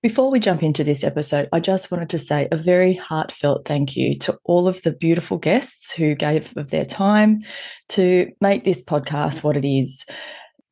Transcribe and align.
Before 0.00 0.30
we 0.30 0.38
jump 0.38 0.62
into 0.62 0.84
this 0.84 1.02
episode, 1.02 1.48
I 1.52 1.58
just 1.58 1.90
wanted 1.90 2.10
to 2.10 2.18
say 2.18 2.46
a 2.52 2.56
very 2.56 2.94
heartfelt 2.94 3.66
thank 3.66 3.96
you 3.96 4.16
to 4.20 4.38
all 4.44 4.68
of 4.68 4.80
the 4.82 4.92
beautiful 4.92 5.38
guests 5.38 5.92
who 5.92 6.14
gave 6.14 6.56
of 6.56 6.70
their 6.70 6.84
time 6.84 7.40
to 7.90 8.30
make 8.40 8.64
this 8.64 8.80
podcast 8.80 9.42
what 9.42 9.56
it 9.56 9.66
is. 9.66 10.04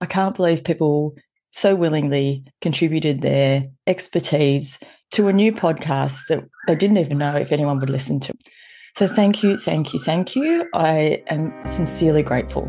I 0.00 0.06
can't 0.06 0.36
believe 0.36 0.62
people 0.62 1.16
so 1.50 1.74
willingly 1.74 2.44
contributed 2.60 3.22
their 3.22 3.64
expertise 3.88 4.78
to 5.10 5.26
a 5.26 5.32
new 5.32 5.52
podcast 5.52 6.28
that 6.28 6.44
they 6.68 6.76
didn't 6.76 6.98
even 6.98 7.18
know 7.18 7.34
if 7.34 7.50
anyone 7.50 7.80
would 7.80 7.90
listen 7.90 8.20
to. 8.20 8.34
So 8.94 9.08
thank 9.08 9.42
you, 9.42 9.56
thank 9.56 9.92
you, 9.92 9.98
thank 9.98 10.36
you. 10.36 10.68
I 10.72 11.24
am 11.26 11.52
sincerely 11.66 12.22
grateful. 12.22 12.64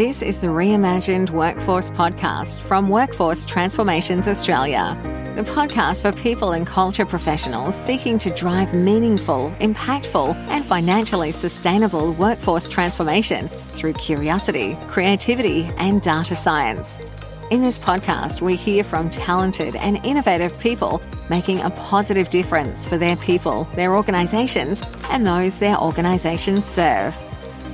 This 0.00 0.22
is 0.22 0.38
the 0.38 0.46
Reimagined 0.46 1.28
Workforce 1.28 1.90
podcast 1.90 2.56
from 2.56 2.88
Workforce 2.88 3.44
Transformations 3.44 4.28
Australia 4.28 4.98
the 5.36 5.42
podcast 5.42 6.00
for 6.00 6.10
people 6.22 6.52
and 6.52 6.66
culture 6.66 7.04
professionals 7.04 7.74
seeking 7.74 8.16
to 8.16 8.30
drive 8.30 8.72
meaningful, 8.72 9.50
impactful, 9.60 10.34
and 10.48 10.64
financially 10.64 11.30
sustainable 11.32 12.14
workforce 12.14 12.66
transformation 12.66 13.48
through 13.48 13.92
curiosity, 13.92 14.74
creativity, 14.88 15.70
and 15.76 16.00
data 16.00 16.34
science. 16.34 16.98
In 17.50 17.60
this 17.60 17.78
podcast, 17.78 18.40
we 18.40 18.56
hear 18.56 18.82
from 18.82 19.10
talented 19.10 19.76
and 19.76 20.02
innovative 20.02 20.58
people 20.60 21.02
making 21.28 21.60
a 21.60 21.68
positive 21.68 22.30
difference 22.30 22.86
for 22.86 22.96
their 22.96 23.16
people, 23.16 23.64
their 23.74 23.94
organisations, 23.94 24.82
and 25.10 25.26
those 25.26 25.58
their 25.58 25.76
organisations 25.76 26.64
serve. 26.64 27.14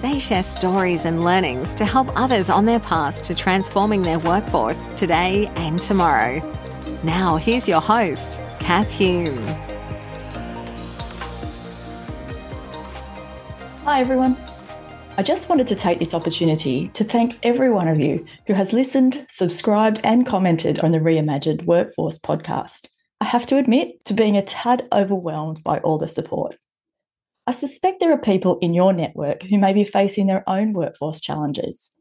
They 0.02 0.18
share 0.18 0.42
stories 0.42 1.06
and 1.06 1.24
learnings 1.24 1.74
to 1.74 1.86
help 1.86 2.09
others 2.14 2.50
on 2.50 2.66
their 2.66 2.78
path 2.78 3.23
to 3.24 3.34
transforming 3.34 4.02
their 4.02 4.18
workforce 4.18 4.88
today 4.88 5.50
and 5.56 5.80
tomorrow. 5.80 6.42
Now, 7.02 7.37
here's 7.37 7.66
your 7.66 7.80
host, 7.80 8.38
Kath 8.60 8.92
Hume. 8.92 9.38
Hi, 13.85 14.01
everyone. 14.01 14.37
I 15.16 15.23
just 15.23 15.48
wanted 15.48 15.66
to 15.68 15.74
take 15.74 15.98
this 15.98 16.13
opportunity 16.13 16.88
to 16.88 17.02
thank 17.02 17.38
every 17.42 17.70
one 17.70 17.88
of 17.88 17.98
you 17.98 18.26
who 18.46 18.52
has 18.52 18.74
listened, 18.74 19.24
subscribed, 19.30 20.02
and 20.04 20.26
commented 20.26 20.80
on 20.80 20.90
the 20.90 20.98
Reimagined 20.98 21.65
Workforce 21.65 22.18
podcast. 22.18 22.88
I 23.23 23.24
have 23.24 23.46
to 23.46 23.57
admit 23.57 24.04
to 24.04 24.13
being 24.13 24.37
a 24.37 24.42
tad 24.42 24.87
overwhelmed 24.92 25.65
by 25.65 25.79
all 25.79 25.96
the 25.96 26.07
support. 26.07 26.59
I 27.48 27.52
suspect 27.52 28.00
there 28.00 28.12
are 28.12 28.18
people 28.18 28.58
in 28.60 28.74
your 28.74 28.92
network 28.92 29.44
who 29.44 29.58
may 29.58 29.72
be 29.72 29.84
facing 29.84 30.26
their 30.26 30.42
own 30.48 30.72
workforce 30.72 31.20
challenges. 31.20 31.94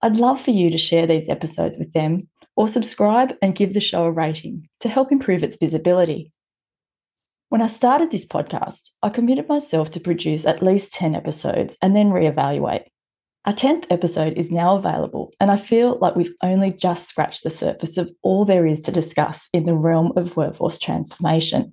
I'd 0.00 0.16
love 0.16 0.40
for 0.40 0.52
you 0.52 0.70
to 0.70 0.78
share 0.78 1.06
these 1.06 1.28
episodes 1.28 1.76
with 1.76 1.92
them 1.92 2.28
or 2.56 2.66
subscribe 2.66 3.34
and 3.42 3.54
give 3.54 3.74
the 3.74 3.80
show 3.80 4.04
a 4.04 4.10
rating 4.10 4.68
to 4.80 4.88
help 4.88 5.12
improve 5.12 5.42
its 5.42 5.56
visibility. 5.56 6.32
When 7.50 7.60
I 7.60 7.66
started 7.66 8.10
this 8.10 8.26
podcast, 8.26 8.90
I 9.02 9.10
committed 9.10 9.48
myself 9.48 9.90
to 9.90 10.00
produce 10.00 10.46
at 10.46 10.62
least 10.62 10.94
10 10.94 11.14
episodes 11.14 11.76
and 11.82 11.94
then 11.94 12.10
reevaluate. 12.10 12.84
Our 13.44 13.52
10th 13.52 13.86
episode 13.90 14.34
is 14.34 14.50
now 14.50 14.76
available, 14.76 15.32
and 15.40 15.50
I 15.50 15.56
feel 15.56 15.98
like 15.98 16.14
we've 16.14 16.34
only 16.42 16.72
just 16.72 17.08
scratched 17.08 17.42
the 17.42 17.50
surface 17.50 17.98
of 17.98 18.12
all 18.22 18.44
there 18.44 18.66
is 18.66 18.80
to 18.82 18.92
discuss 18.92 19.48
in 19.52 19.64
the 19.64 19.74
realm 19.74 20.12
of 20.16 20.36
workforce 20.36 20.78
transformation. 20.78 21.72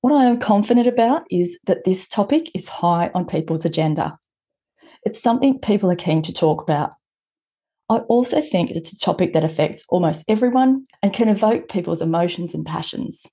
What 0.00 0.12
I 0.14 0.24
am 0.24 0.38
confident 0.38 0.86
about 0.86 1.24
is 1.30 1.58
that 1.66 1.84
this 1.84 2.08
topic 2.08 2.50
is 2.54 2.68
high 2.68 3.10
on 3.14 3.26
people's 3.26 3.64
agenda. 3.64 4.18
It's 5.04 5.20
something 5.20 5.58
people 5.58 5.90
are 5.90 5.96
keen 5.96 6.22
to 6.22 6.32
talk 6.32 6.62
about, 6.62 6.94
I 7.90 7.98
also 8.06 8.40
think 8.40 8.70
it's 8.70 8.92
a 8.92 8.96
topic 8.96 9.32
that 9.32 9.42
affects 9.42 9.84
almost 9.88 10.24
everyone 10.28 10.84
and 11.02 11.12
can 11.12 11.28
evoke 11.28 11.68
people's 11.68 12.00
emotions 12.00 12.54
and 12.54 12.64
passions. 12.64 13.26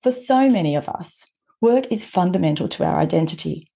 For 0.00 0.12
so 0.12 0.48
many 0.48 0.76
of 0.76 0.88
us, 0.88 1.26
work 1.60 1.90
is 1.90 2.04
fundamental 2.04 2.68
to 2.68 2.84
our 2.84 3.00
identity. 3.00 3.66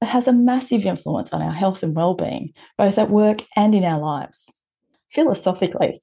It 0.00 0.06
has 0.06 0.28
a 0.28 0.32
massive 0.32 0.86
influence 0.86 1.32
on 1.32 1.42
our 1.42 1.50
health 1.50 1.82
and 1.82 1.96
well-being, 1.96 2.52
both 2.78 2.96
at 2.96 3.10
work 3.10 3.42
and 3.56 3.74
in 3.74 3.82
our 3.82 3.98
lives. 3.98 4.48
Philosophically, 5.08 6.00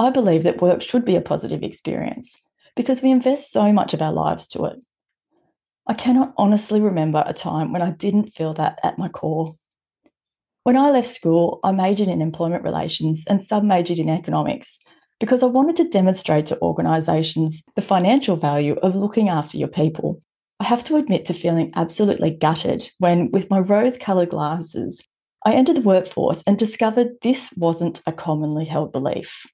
I 0.00 0.10
believe 0.10 0.42
that 0.42 0.60
work 0.60 0.82
should 0.82 1.04
be 1.04 1.14
a 1.14 1.20
positive 1.20 1.62
experience 1.62 2.36
because 2.74 3.00
we 3.00 3.12
invest 3.12 3.52
so 3.52 3.72
much 3.72 3.94
of 3.94 4.02
our 4.02 4.12
lives 4.12 4.48
to 4.48 4.64
it. 4.64 4.84
I 5.90 5.94
cannot 5.94 6.34
honestly 6.36 6.82
remember 6.82 7.24
a 7.24 7.32
time 7.32 7.72
when 7.72 7.80
I 7.80 7.92
didn't 7.92 8.34
feel 8.34 8.52
that 8.54 8.78
at 8.82 8.98
my 8.98 9.08
core. 9.08 9.56
When 10.64 10.76
I 10.76 10.90
left 10.90 11.08
school, 11.08 11.60
I 11.64 11.72
majored 11.72 12.08
in 12.08 12.20
employment 12.20 12.62
relations 12.62 13.24
and 13.26 13.40
sub 13.40 13.64
majored 13.64 13.98
in 13.98 14.10
economics 14.10 14.80
because 15.18 15.42
I 15.42 15.46
wanted 15.46 15.76
to 15.76 15.88
demonstrate 15.88 16.44
to 16.46 16.60
organisations 16.60 17.62
the 17.74 17.80
financial 17.80 18.36
value 18.36 18.74
of 18.82 18.94
looking 18.94 19.30
after 19.30 19.56
your 19.56 19.68
people. 19.68 20.20
I 20.60 20.64
have 20.64 20.84
to 20.84 20.96
admit 20.96 21.24
to 21.24 21.32
feeling 21.32 21.72
absolutely 21.74 22.34
gutted 22.34 22.90
when, 22.98 23.30
with 23.30 23.48
my 23.48 23.58
rose 23.58 23.96
coloured 23.96 24.28
glasses, 24.28 25.02
I 25.46 25.54
entered 25.54 25.76
the 25.76 25.82
workforce 25.82 26.42
and 26.46 26.58
discovered 26.58 27.12
this 27.22 27.50
wasn't 27.56 28.02
a 28.06 28.12
commonly 28.12 28.66
held 28.66 28.92
belief. 28.92 29.46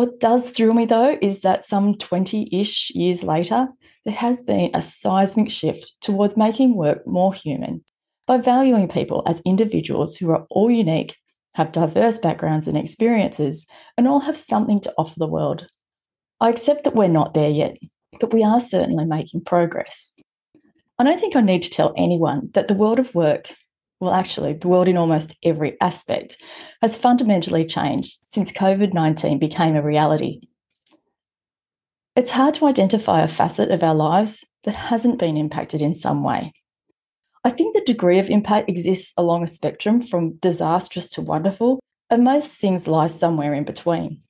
What 0.00 0.18
does 0.18 0.52
thrill 0.52 0.72
me 0.72 0.86
though 0.86 1.18
is 1.20 1.42
that 1.42 1.66
some 1.66 1.94
20 1.94 2.48
ish 2.58 2.90
years 2.94 3.22
later, 3.22 3.68
there 4.06 4.14
has 4.14 4.40
been 4.40 4.70
a 4.72 4.80
seismic 4.80 5.50
shift 5.50 5.92
towards 6.00 6.38
making 6.38 6.74
work 6.74 7.06
more 7.06 7.34
human 7.34 7.84
by 8.26 8.38
valuing 8.38 8.88
people 8.88 9.22
as 9.26 9.42
individuals 9.44 10.16
who 10.16 10.30
are 10.30 10.46
all 10.48 10.70
unique, 10.70 11.18
have 11.54 11.72
diverse 11.72 12.16
backgrounds 12.16 12.66
and 12.66 12.78
experiences, 12.78 13.66
and 13.98 14.08
all 14.08 14.20
have 14.20 14.38
something 14.38 14.80
to 14.80 14.94
offer 14.96 15.18
the 15.18 15.28
world. 15.28 15.66
I 16.40 16.48
accept 16.48 16.84
that 16.84 16.96
we're 16.96 17.08
not 17.08 17.34
there 17.34 17.50
yet, 17.50 17.76
but 18.20 18.32
we 18.32 18.42
are 18.42 18.58
certainly 18.58 19.04
making 19.04 19.44
progress. 19.44 20.14
I 20.98 21.04
don't 21.04 21.20
think 21.20 21.36
I 21.36 21.42
need 21.42 21.62
to 21.64 21.70
tell 21.70 21.92
anyone 21.98 22.48
that 22.54 22.68
the 22.68 22.74
world 22.74 23.00
of 23.00 23.14
work, 23.14 23.50
well, 24.00 24.14
actually, 24.14 24.54
the 24.54 24.68
world 24.68 24.88
in 24.88 24.96
almost 24.96 25.36
every 25.44 25.78
aspect, 25.80 26.42
has 26.80 26.96
fundamentally 26.96 27.66
changed 27.66 28.18
since 28.22 28.50
COVID 28.50 28.94
19 28.94 29.38
became 29.38 29.76
a 29.76 29.82
reality. 29.82 30.40
It's 32.16 32.30
hard 32.30 32.54
to 32.54 32.66
identify 32.66 33.20
a 33.20 33.28
facet 33.28 33.70
of 33.70 33.82
our 33.82 33.94
lives 33.94 34.44
that 34.64 34.74
hasn't 34.74 35.18
been 35.18 35.36
impacted 35.36 35.82
in 35.82 35.94
some 35.94 36.24
way. 36.24 36.52
I 37.44 37.50
think 37.50 37.74
the 37.74 37.82
degree 37.84 38.18
of 38.18 38.28
impact 38.28 38.68
exists 38.68 39.14
along 39.16 39.44
a 39.44 39.48
spectrum 39.48 40.02
from 40.02 40.36
disastrous 40.36 41.08
to 41.10 41.22
wonderful, 41.22 41.80
and 42.10 42.24
most 42.24 42.60
things 42.60 42.88
lie 42.88 43.06
somewhere 43.06 43.54
in 43.54 43.64
between. 43.64 44.22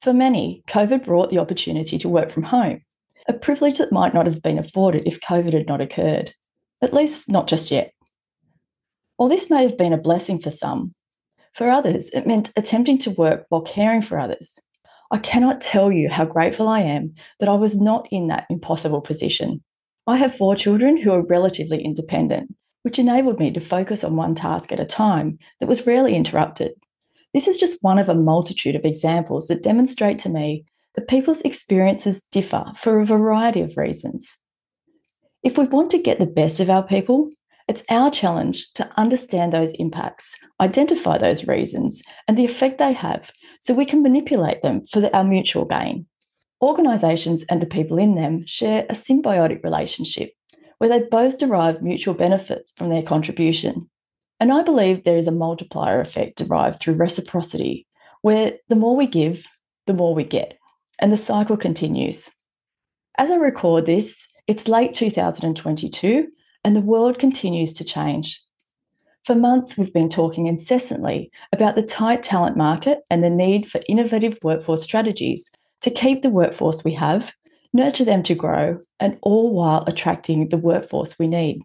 For 0.00 0.12
many, 0.12 0.62
COVID 0.68 1.04
brought 1.04 1.30
the 1.30 1.38
opportunity 1.38 1.96
to 1.98 2.08
work 2.08 2.28
from 2.28 2.42
home, 2.44 2.80
a 3.28 3.32
privilege 3.32 3.78
that 3.78 3.92
might 3.92 4.14
not 4.14 4.26
have 4.26 4.42
been 4.42 4.58
afforded 4.58 5.06
if 5.06 5.20
COVID 5.20 5.52
had 5.52 5.66
not 5.66 5.80
occurred, 5.80 6.34
at 6.82 6.92
least 6.92 7.28
not 7.28 7.46
just 7.46 7.70
yet. 7.70 7.92
While 9.16 9.28
this 9.28 9.50
may 9.50 9.62
have 9.62 9.78
been 9.78 9.92
a 9.92 9.98
blessing 9.98 10.38
for 10.38 10.50
some, 10.50 10.94
for 11.52 11.68
others, 11.68 12.10
it 12.10 12.26
meant 12.26 12.50
attempting 12.56 12.98
to 12.98 13.10
work 13.10 13.46
while 13.48 13.60
caring 13.60 14.02
for 14.02 14.18
others. 14.18 14.58
I 15.10 15.18
cannot 15.18 15.60
tell 15.60 15.92
you 15.92 16.08
how 16.08 16.24
grateful 16.24 16.68
I 16.68 16.80
am 16.80 17.14
that 17.38 17.48
I 17.48 17.54
was 17.54 17.78
not 17.78 18.08
in 18.10 18.28
that 18.28 18.46
impossible 18.48 19.02
position. 19.02 19.62
I 20.06 20.16
have 20.16 20.34
four 20.34 20.56
children 20.56 20.96
who 20.96 21.12
are 21.12 21.26
relatively 21.26 21.82
independent, 21.82 22.54
which 22.82 22.98
enabled 22.98 23.38
me 23.38 23.50
to 23.52 23.60
focus 23.60 24.02
on 24.02 24.16
one 24.16 24.34
task 24.34 24.72
at 24.72 24.80
a 24.80 24.86
time 24.86 25.38
that 25.60 25.68
was 25.68 25.86
rarely 25.86 26.16
interrupted. 26.16 26.72
This 27.34 27.46
is 27.46 27.58
just 27.58 27.82
one 27.82 27.98
of 27.98 28.08
a 28.08 28.14
multitude 28.14 28.74
of 28.74 28.84
examples 28.84 29.48
that 29.48 29.62
demonstrate 29.62 30.18
to 30.20 30.30
me 30.30 30.64
that 30.94 31.08
people's 31.08 31.42
experiences 31.42 32.22
differ 32.32 32.64
for 32.76 33.00
a 33.00 33.06
variety 33.06 33.60
of 33.60 33.76
reasons. 33.76 34.38
If 35.42 35.58
we 35.58 35.64
want 35.64 35.90
to 35.90 36.02
get 36.02 36.20
the 36.20 36.26
best 36.26 36.60
of 36.60 36.70
our 36.70 36.86
people, 36.86 37.30
it's 37.72 37.82
our 37.88 38.10
challenge 38.10 38.70
to 38.74 38.86
understand 38.98 39.50
those 39.50 39.72
impacts, 39.78 40.36
identify 40.60 41.16
those 41.16 41.48
reasons, 41.48 42.02
and 42.28 42.36
the 42.36 42.44
effect 42.44 42.76
they 42.76 42.92
have 42.92 43.32
so 43.62 43.72
we 43.72 43.86
can 43.86 44.02
manipulate 44.02 44.60
them 44.60 44.84
for 44.86 45.08
our 45.16 45.24
mutual 45.24 45.64
gain. 45.64 46.04
Organisations 46.60 47.46
and 47.48 47.62
the 47.62 47.66
people 47.66 47.96
in 47.96 48.14
them 48.14 48.44
share 48.44 48.84
a 48.90 48.92
symbiotic 48.92 49.64
relationship 49.64 50.32
where 50.76 50.90
they 50.90 51.00
both 51.08 51.38
derive 51.38 51.80
mutual 51.80 52.12
benefits 52.12 52.72
from 52.76 52.90
their 52.90 53.02
contribution. 53.02 53.88
And 54.38 54.52
I 54.52 54.62
believe 54.62 55.04
there 55.04 55.16
is 55.16 55.26
a 55.26 55.32
multiplier 55.32 55.98
effect 55.98 56.36
derived 56.36 56.78
through 56.78 56.96
reciprocity, 56.96 57.86
where 58.20 58.52
the 58.68 58.76
more 58.76 58.96
we 58.96 59.06
give, 59.06 59.46
the 59.86 59.94
more 59.94 60.14
we 60.14 60.24
get, 60.24 60.58
and 60.98 61.10
the 61.10 61.16
cycle 61.16 61.56
continues. 61.56 62.30
As 63.16 63.30
I 63.30 63.36
record 63.36 63.86
this, 63.86 64.26
it's 64.46 64.68
late 64.68 64.92
2022, 64.92 66.28
and 66.64 66.74
the 66.76 66.80
world 66.80 67.18
continues 67.18 67.72
to 67.74 67.84
change. 67.84 68.40
For 69.24 69.34
months, 69.34 69.78
we've 69.78 69.92
been 69.92 70.08
talking 70.08 70.46
incessantly 70.46 71.30
about 71.52 71.76
the 71.76 71.82
tight 71.82 72.22
talent 72.22 72.56
market 72.56 73.00
and 73.10 73.22
the 73.22 73.30
need 73.30 73.70
for 73.70 73.80
innovative 73.88 74.38
workforce 74.42 74.82
strategies 74.82 75.50
to 75.82 75.90
keep 75.90 76.22
the 76.22 76.30
workforce 76.30 76.82
we 76.82 76.94
have, 76.94 77.32
nurture 77.72 78.04
them 78.04 78.22
to 78.24 78.34
grow, 78.34 78.80
and 78.98 79.18
all 79.22 79.54
while 79.54 79.84
attracting 79.86 80.48
the 80.48 80.58
workforce 80.58 81.18
we 81.18 81.28
need. 81.28 81.62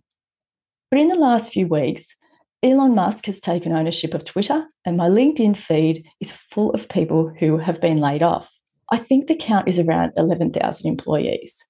But 0.91 1.00
in 1.00 1.07
the 1.07 1.15
last 1.15 1.51
few 1.51 1.67
weeks, 1.67 2.15
Elon 2.63 2.95
Musk 2.95 3.25
has 3.25 3.39
taken 3.39 3.71
ownership 3.71 4.13
of 4.13 4.23
Twitter, 4.23 4.67
and 4.85 4.97
my 4.97 5.07
LinkedIn 5.07 5.57
feed 5.57 6.07
is 6.19 6.31
full 6.31 6.71
of 6.71 6.89
people 6.89 7.33
who 7.39 7.57
have 7.57 7.81
been 7.81 8.00
laid 8.00 8.23
off. 8.23 8.51
I 8.91 8.97
think 8.97 9.27
the 9.27 9.35
count 9.35 9.67
is 9.67 9.79
around 9.79 10.13
11,000 10.15 10.88
employees, 10.88 11.65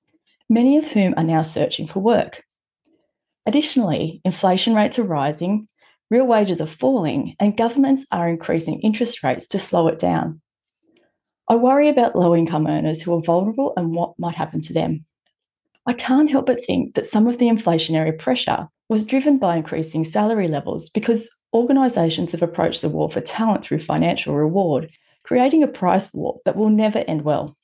many 0.49 0.77
of 0.77 0.91
whom 0.91 1.13
are 1.17 1.23
now 1.23 1.41
searching 1.41 1.87
for 1.87 1.99
work. 1.99 2.43
Additionally, 3.47 4.19
inflation 4.25 4.75
rates 4.75 4.99
are 4.99 5.03
rising, 5.03 5.69
real 6.11 6.27
wages 6.27 6.59
are 6.59 6.67
falling, 6.67 7.33
and 7.39 7.55
governments 7.55 8.05
are 8.11 8.27
increasing 8.27 8.81
interest 8.81 9.23
rates 9.23 9.47
to 9.47 9.57
slow 9.57 9.87
it 9.87 9.97
down. 9.97 10.41
I 11.47 11.55
worry 11.55 11.87
about 11.87 12.13
low 12.13 12.35
income 12.35 12.67
earners 12.67 13.01
who 13.01 13.13
are 13.15 13.21
vulnerable 13.21 13.71
and 13.77 13.95
what 13.95 14.19
might 14.19 14.35
happen 14.35 14.59
to 14.63 14.73
them. 14.73 15.05
I 15.85 15.93
can't 15.93 16.29
help 16.29 16.47
but 16.47 16.59
think 16.65 16.95
that 16.95 17.05
some 17.05 17.25
of 17.25 17.37
the 17.37 17.47
inflationary 17.47 18.19
pressure 18.19 18.67
was 18.89 19.05
driven 19.05 19.37
by 19.37 19.55
increasing 19.55 20.03
salary 20.03 20.49
levels 20.49 20.89
because 20.89 21.33
organisations 21.53 22.33
have 22.33 22.41
approached 22.41 22.81
the 22.81 22.89
war 22.89 23.09
for 23.09 23.21
talent 23.21 23.63
through 23.63 23.79
financial 23.79 24.35
reward, 24.35 24.91
creating 25.23 25.63
a 25.63 25.69
price 25.69 26.13
war 26.13 26.39
that 26.43 26.57
will 26.57 26.69
never 26.69 26.99
end 27.07 27.21
well. 27.21 27.55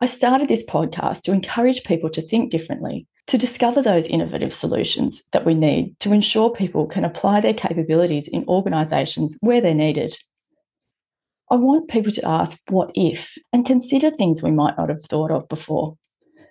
I 0.00 0.06
started 0.06 0.48
this 0.48 0.64
podcast 0.64 1.22
to 1.22 1.32
encourage 1.32 1.82
people 1.82 2.10
to 2.10 2.22
think 2.22 2.52
differently, 2.52 3.08
to 3.30 3.38
discover 3.38 3.80
those 3.80 4.08
innovative 4.08 4.52
solutions 4.52 5.22
that 5.30 5.44
we 5.44 5.54
need 5.54 5.94
to 6.00 6.12
ensure 6.12 6.50
people 6.50 6.84
can 6.84 7.04
apply 7.04 7.40
their 7.40 7.54
capabilities 7.54 8.26
in 8.26 8.44
organisations 8.48 9.38
where 9.40 9.60
they're 9.60 9.72
needed. 9.72 10.16
I 11.48 11.54
want 11.54 11.88
people 11.88 12.10
to 12.10 12.28
ask 12.28 12.58
what 12.70 12.90
if 12.96 13.38
and 13.52 13.64
consider 13.64 14.10
things 14.10 14.42
we 14.42 14.50
might 14.50 14.76
not 14.76 14.88
have 14.88 15.02
thought 15.02 15.30
of 15.30 15.48
before, 15.48 15.96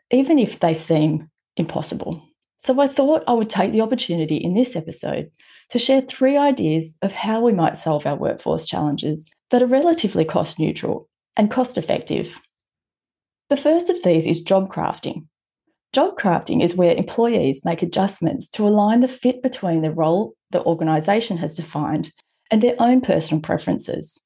even 0.09 0.39
if 0.39 0.61
they 0.61 0.73
seem 0.73 1.29
impossible. 1.57 2.23
So 2.59 2.79
I 2.79 2.87
thought 2.87 3.25
I 3.27 3.33
would 3.33 3.49
take 3.49 3.73
the 3.73 3.81
opportunity 3.81 4.37
in 4.37 4.53
this 4.53 4.77
episode 4.77 5.31
to 5.71 5.79
share 5.79 5.99
three 5.99 6.37
ideas 6.37 6.95
of 7.01 7.11
how 7.11 7.41
we 7.41 7.51
might 7.51 7.75
solve 7.75 8.05
our 8.05 8.15
workforce 8.15 8.65
challenges 8.65 9.29
that 9.49 9.61
are 9.61 9.67
relatively 9.67 10.23
cost 10.23 10.57
neutral 10.57 11.09
and 11.35 11.51
cost 11.51 11.77
effective. 11.77 12.39
The 13.49 13.57
first 13.57 13.89
of 13.89 14.01
these 14.03 14.25
is 14.25 14.39
job 14.39 14.71
crafting. 14.71 15.25
Job 15.91 16.17
crafting 16.17 16.61
is 16.61 16.75
where 16.75 16.95
employees 16.95 17.65
make 17.65 17.81
adjustments 17.81 18.49
to 18.51 18.67
align 18.67 18.99
the 18.99 19.07
fit 19.07 19.41
between 19.41 19.81
the 19.81 19.91
role 19.91 20.35
the 20.51 20.63
organisation 20.63 21.37
has 21.37 21.55
defined 21.55 22.11
and 22.51 22.61
their 22.61 22.75
own 22.79 23.01
personal 23.01 23.41
preferences. 23.41 24.21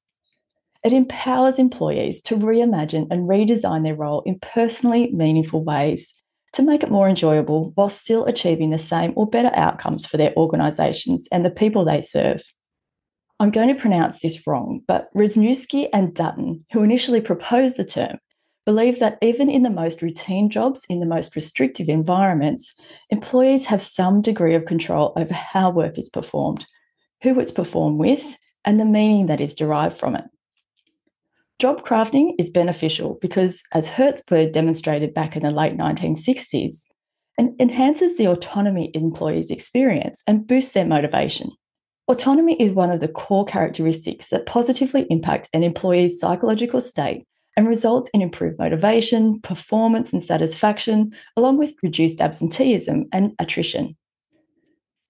It 0.84 0.92
empowers 0.92 1.58
employees 1.58 2.20
to 2.22 2.36
reimagine 2.36 3.06
and 3.10 3.28
redesign 3.28 3.84
their 3.84 3.94
role 3.94 4.20
in 4.26 4.38
personally 4.40 5.10
meaningful 5.12 5.64
ways 5.64 6.12
to 6.52 6.62
make 6.62 6.82
it 6.82 6.90
more 6.90 7.08
enjoyable 7.08 7.72
while 7.74 7.88
still 7.88 8.26
achieving 8.26 8.68
the 8.68 8.78
same 8.78 9.14
or 9.16 9.26
better 9.26 9.50
outcomes 9.54 10.06
for 10.06 10.18
their 10.18 10.34
organisations 10.36 11.26
and 11.32 11.44
the 11.44 11.50
people 11.50 11.84
they 11.84 12.02
serve. 12.02 12.42
I'm 13.40 13.50
going 13.50 13.68
to 13.68 13.80
pronounce 13.80 14.20
this 14.20 14.46
wrong, 14.46 14.82
but 14.86 15.08
Wisniewski 15.16 15.88
and 15.92 16.14
Dutton, 16.14 16.64
who 16.72 16.82
initially 16.82 17.20
proposed 17.20 17.78
the 17.78 17.84
term, 17.84 18.18
believe 18.64 18.98
that 19.00 19.18
even 19.20 19.50
in 19.50 19.62
the 19.62 19.70
most 19.70 20.02
routine 20.02 20.48
jobs, 20.48 20.86
in 20.88 21.00
the 21.00 21.06
most 21.06 21.36
restrictive 21.36 21.88
environments, 21.88 22.74
employees 23.10 23.66
have 23.66 23.82
some 23.82 24.22
degree 24.22 24.54
of 24.54 24.64
control 24.64 25.12
over 25.16 25.34
how 25.34 25.70
work 25.70 25.98
is 25.98 26.08
performed, 26.08 26.66
who 27.22 27.38
it's 27.38 27.52
performed 27.52 27.98
with, 27.98 28.38
and 28.64 28.80
the 28.80 28.84
meaning 28.84 29.26
that 29.26 29.40
is 29.40 29.54
derived 29.54 29.96
from 29.96 30.16
it. 30.16 30.24
Job 31.58 31.82
crafting 31.82 32.32
is 32.38 32.50
beneficial 32.50 33.18
because, 33.20 33.62
as 33.72 33.88
Herzberg 33.88 34.52
demonstrated 34.52 35.14
back 35.14 35.36
in 35.36 35.42
the 35.42 35.50
late 35.50 35.76
1960s, 35.76 36.84
it 37.38 37.54
enhances 37.60 38.16
the 38.16 38.26
autonomy 38.26 38.90
employees 38.94 39.50
experience 39.50 40.22
and 40.26 40.46
boosts 40.46 40.72
their 40.72 40.86
motivation. 40.86 41.50
Autonomy 42.08 42.54
is 42.60 42.72
one 42.72 42.90
of 42.90 43.00
the 43.00 43.08
core 43.08 43.44
characteristics 43.44 44.28
that 44.28 44.46
positively 44.46 45.06
impact 45.10 45.48
an 45.52 45.62
employee's 45.62 46.18
psychological 46.18 46.80
state 46.80 47.24
and 47.56 47.68
results 47.68 48.10
in 48.14 48.22
improved 48.22 48.58
motivation, 48.58 49.40
performance, 49.40 50.12
and 50.12 50.22
satisfaction, 50.22 51.12
along 51.36 51.58
with 51.58 51.74
reduced 51.82 52.20
absenteeism 52.20 53.06
and 53.12 53.32
attrition. 53.38 53.96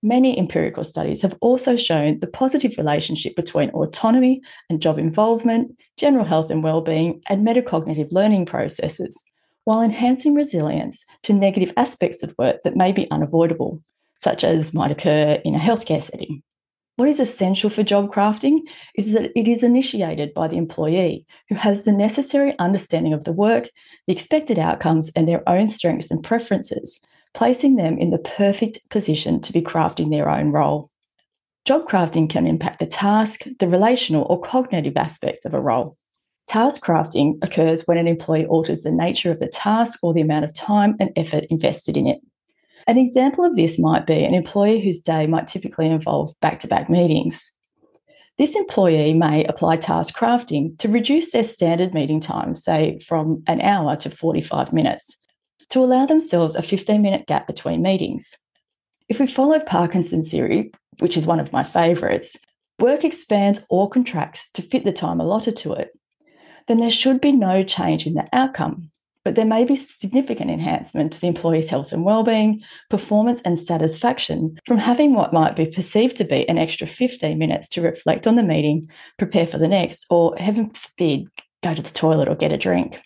Many 0.02 0.38
empirical 0.38 0.84
studies 0.84 1.22
have 1.22 1.34
also 1.40 1.76
shown 1.76 2.20
the 2.20 2.26
positive 2.26 2.76
relationship 2.76 3.34
between 3.36 3.70
autonomy 3.70 4.42
and 4.68 4.82
job 4.82 4.98
involvement, 4.98 5.74
general 5.96 6.26
health 6.26 6.50
and 6.50 6.62
well-being, 6.62 7.22
and 7.30 7.46
metacognitive 7.46 8.12
learning 8.12 8.44
processes, 8.44 9.24
while 9.64 9.80
enhancing 9.80 10.34
resilience 10.34 11.06
to 11.22 11.32
negative 11.32 11.72
aspects 11.78 12.22
of 12.22 12.34
work 12.36 12.62
that 12.64 12.76
may 12.76 12.92
be 12.92 13.10
unavoidable, 13.10 13.82
such 14.18 14.44
as 14.44 14.74
might 14.74 14.90
occur 14.90 15.40
in 15.42 15.54
a 15.54 15.58
healthcare 15.58 16.02
setting. 16.02 16.42
What 16.96 17.08
is 17.08 17.18
essential 17.18 17.70
for 17.70 17.82
job 17.82 18.12
crafting 18.12 18.58
is 18.94 19.12
that 19.12 19.32
it 19.36 19.48
is 19.48 19.64
initiated 19.64 20.32
by 20.32 20.46
the 20.46 20.56
employee 20.56 21.26
who 21.48 21.56
has 21.56 21.84
the 21.84 21.92
necessary 21.92 22.56
understanding 22.58 23.12
of 23.12 23.24
the 23.24 23.32
work, 23.32 23.68
the 24.06 24.12
expected 24.12 24.58
outcomes, 24.58 25.10
and 25.16 25.28
their 25.28 25.42
own 25.48 25.66
strengths 25.66 26.10
and 26.10 26.22
preferences 26.22 27.00
placing 27.34 27.76
them 27.76 27.98
in 27.98 28.10
the 28.10 28.18
perfect 28.18 28.78
position 28.90 29.40
to 29.40 29.52
be 29.52 29.60
crafting 29.60 30.10
their 30.10 30.30
own 30.30 30.50
role. 30.50 30.90
Job 31.64 31.86
crafting 31.86 32.30
can 32.30 32.46
impact 32.46 32.78
the 32.78 32.86
task, 32.86 33.42
the 33.58 33.68
relational, 33.68 34.26
or 34.30 34.40
cognitive 34.40 34.96
aspects 34.96 35.44
of 35.44 35.52
a 35.52 35.60
role. 35.60 35.96
Task 36.46 36.82
crafting 36.84 37.42
occurs 37.42 37.86
when 37.86 37.98
an 37.98 38.06
employee 38.06 38.46
alters 38.46 38.82
the 38.82 38.92
nature 38.92 39.30
of 39.30 39.40
the 39.40 39.48
task 39.48 39.98
or 40.02 40.14
the 40.14 40.20
amount 40.20 40.44
of 40.44 40.54
time 40.54 40.94
and 41.00 41.10
effort 41.16 41.44
invested 41.50 41.96
in 41.96 42.06
it. 42.06 42.18
An 42.86 42.98
example 42.98 43.44
of 43.44 43.56
this 43.56 43.78
might 43.78 44.06
be 44.06 44.24
an 44.24 44.34
employee 44.34 44.80
whose 44.80 45.00
day 45.00 45.26
might 45.26 45.48
typically 45.48 45.88
involve 45.88 46.38
back 46.40 46.60
to 46.60 46.68
back 46.68 46.90
meetings. 46.90 47.52
This 48.36 48.56
employee 48.56 49.14
may 49.14 49.44
apply 49.44 49.76
task 49.76 50.16
crafting 50.16 50.76
to 50.78 50.88
reduce 50.88 51.30
their 51.30 51.44
standard 51.44 51.94
meeting 51.94 52.20
time, 52.20 52.54
say 52.54 52.98
from 52.98 53.42
an 53.46 53.60
hour 53.60 53.96
to 53.96 54.10
45 54.10 54.72
minutes, 54.72 55.16
to 55.70 55.78
allow 55.78 56.04
themselves 56.04 56.56
a 56.56 56.62
15 56.62 57.00
minute 57.00 57.26
gap 57.26 57.46
between 57.46 57.82
meetings. 57.82 58.36
If 59.08 59.20
we 59.20 59.26
follow 59.26 59.60
Parkinson's 59.60 60.30
theory, 60.30 60.72
which 60.98 61.16
is 61.16 61.26
one 61.26 61.40
of 61.40 61.52
my 61.52 61.62
favourites, 61.62 62.36
work 62.78 63.04
expands 63.04 63.64
or 63.70 63.88
contracts 63.88 64.50
to 64.50 64.62
fit 64.62 64.84
the 64.84 64.92
time 64.92 65.20
allotted 65.20 65.56
to 65.58 65.72
it, 65.74 65.96
then 66.66 66.80
there 66.80 66.90
should 66.90 67.20
be 67.20 67.32
no 67.32 67.62
change 67.62 68.06
in 68.06 68.14
the 68.14 68.26
outcome. 68.32 68.90
But 69.24 69.36
there 69.36 69.46
may 69.46 69.64
be 69.64 69.74
significant 69.74 70.50
enhancement 70.50 71.14
to 71.14 71.20
the 71.20 71.28
employee's 71.28 71.70
health 71.70 71.92
and 71.92 72.04
well-being, 72.04 72.60
performance 72.90 73.40
and 73.40 73.58
satisfaction 73.58 74.58
from 74.66 74.76
having 74.76 75.14
what 75.14 75.32
might 75.32 75.56
be 75.56 75.66
perceived 75.66 76.16
to 76.16 76.24
be 76.24 76.46
an 76.48 76.58
extra 76.58 76.86
15 76.86 77.38
minutes 77.38 77.68
to 77.68 77.80
reflect 77.80 78.26
on 78.26 78.36
the 78.36 78.42
meeting, 78.42 78.84
prepare 79.18 79.46
for 79.46 79.56
the 79.56 79.68
next, 79.68 80.04
or 80.10 80.36
heaven 80.36 80.70
forbid, 80.70 81.26
go 81.62 81.74
to 81.74 81.80
the 81.80 81.90
toilet 81.90 82.28
or 82.28 82.34
get 82.34 82.52
a 82.52 82.58
drink. 82.58 83.00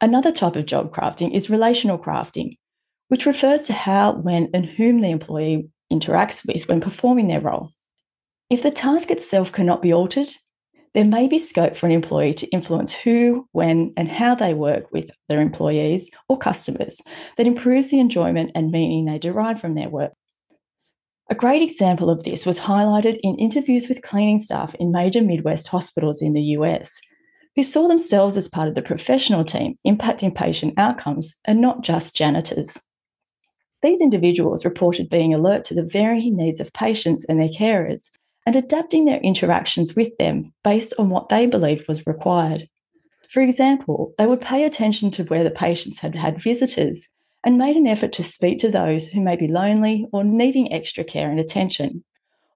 Another 0.00 0.32
type 0.32 0.56
of 0.56 0.66
job 0.66 0.92
crafting 0.92 1.32
is 1.32 1.50
relational 1.50 1.98
crafting, 1.98 2.56
which 3.08 3.26
refers 3.26 3.66
to 3.66 3.74
how, 3.74 4.14
when, 4.14 4.48
and 4.54 4.64
whom 4.64 5.02
the 5.02 5.10
employee 5.10 5.68
interacts 5.92 6.46
with 6.46 6.66
when 6.66 6.80
performing 6.80 7.28
their 7.28 7.40
role. 7.40 7.70
If 8.48 8.62
the 8.62 8.70
task 8.70 9.10
itself 9.10 9.52
cannot 9.52 9.82
be 9.82 9.92
altered, 9.92 10.30
there 10.94 11.04
may 11.04 11.26
be 11.26 11.38
scope 11.38 11.76
for 11.76 11.86
an 11.86 11.92
employee 11.92 12.34
to 12.34 12.46
influence 12.48 12.92
who, 12.92 13.48
when, 13.52 13.92
and 13.96 14.08
how 14.08 14.34
they 14.34 14.52
work 14.52 14.92
with 14.92 15.10
their 15.28 15.40
employees 15.40 16.10
or 16.28 16.38
customers 16.38 17.00
that 17.36 17.46
improves 17.46 17.90
the 17.90 17.98
enjoyment 17.98 18.50
and 18.54 18.70
meaning 18.70 19.04
they 19.04 19.18
derive 19.18 19.60
from 19.60 19.74
their 19.74 19.88
work. 19.88 20.12
A 21.30 21.34
great 21.34 21.62
example 21.62 22.10
of 22.10 22.24
this 22.24 22.44
was 22.44 22.60
highlighted 22.60 23.18
in 23.22 23.36
interviews 23.36 23.88
with 23.88 24.02
cleaning 24.02 24.38
staff 24.38 24.74
in 24.74 24.92
major 24.92 25.22
Midwest 25.22 25.68
hospitals 25.68 26.20
in 26.20 26.34
the 26.34 26.42
US, 26.58 27.00
who 27.56 27.62
saw 27.62 27.88
themselves 27.88 28.36
as 28.36 28.48
part 28.48 28.68
of 28.68 28.74
the 28.74 28.82
professional 28.82 29.44
team 29.44 29.76
impacting 29.86 30.34
patient 30.34 30.74
outcomes 30.76 31.36
and 31.46 31.60
not 31.60 31.82
just 31.82 32.14
janitors. 32.14 32.78
These 33.82 34.02
individuals 34.02 34.64
reported 34.64 35.08
being 35.08 35.32
alert 35.32 35.64
to 35.64 35.74
the 35.74 35.88
varying 35.90 36.36
needs 36.36 36.60
of 36.60 36.72
patients 36.72 37.24
and 37.24 37.40
their 37.40 37.48
carers 37.48 38.10
and 38.46 38.56
adapting 38.56 39.04
their 39.04 39.20
interactions 39.20 39.94
with 39.94 40.16
them 40.18 40.52
based 40.64 40.94
on 40.98 41.08
what 41.10 41.28
they 41.28 41.46
believed 41.46 41.88
was 41.88 42.06
required. 42.06 42.68
For 43.30 43.40
example, 43.40 44.12
they 44.18 44.26
would 44.26 44.40
pay 44.40 44.64
attention 44.64 45.10
to 45.12 45.24
where 45.24 45.44
the 45.44 45.50
patients 45.50 46.00
had 46.00 46.14
had 46.14 46.42
visitors 46.42 47.08
and 47.44 47.58
made 47.58 47.76
an 47.76 47.86
effort 47.86 48.12
to 48.12 48.22
speak 48.22 48.58
to 48.58 48.70
those 48.70 49.08
who 49.08 49.20
may 49.20 49.36
be 49.36 49.48
lonely 49.48 50.06
or 50.12 50.22
needing 50.22 50.72
extra 50.72 51.02
care 51.02 51.30
and 51.30 51.40
attention, 51.40 52.04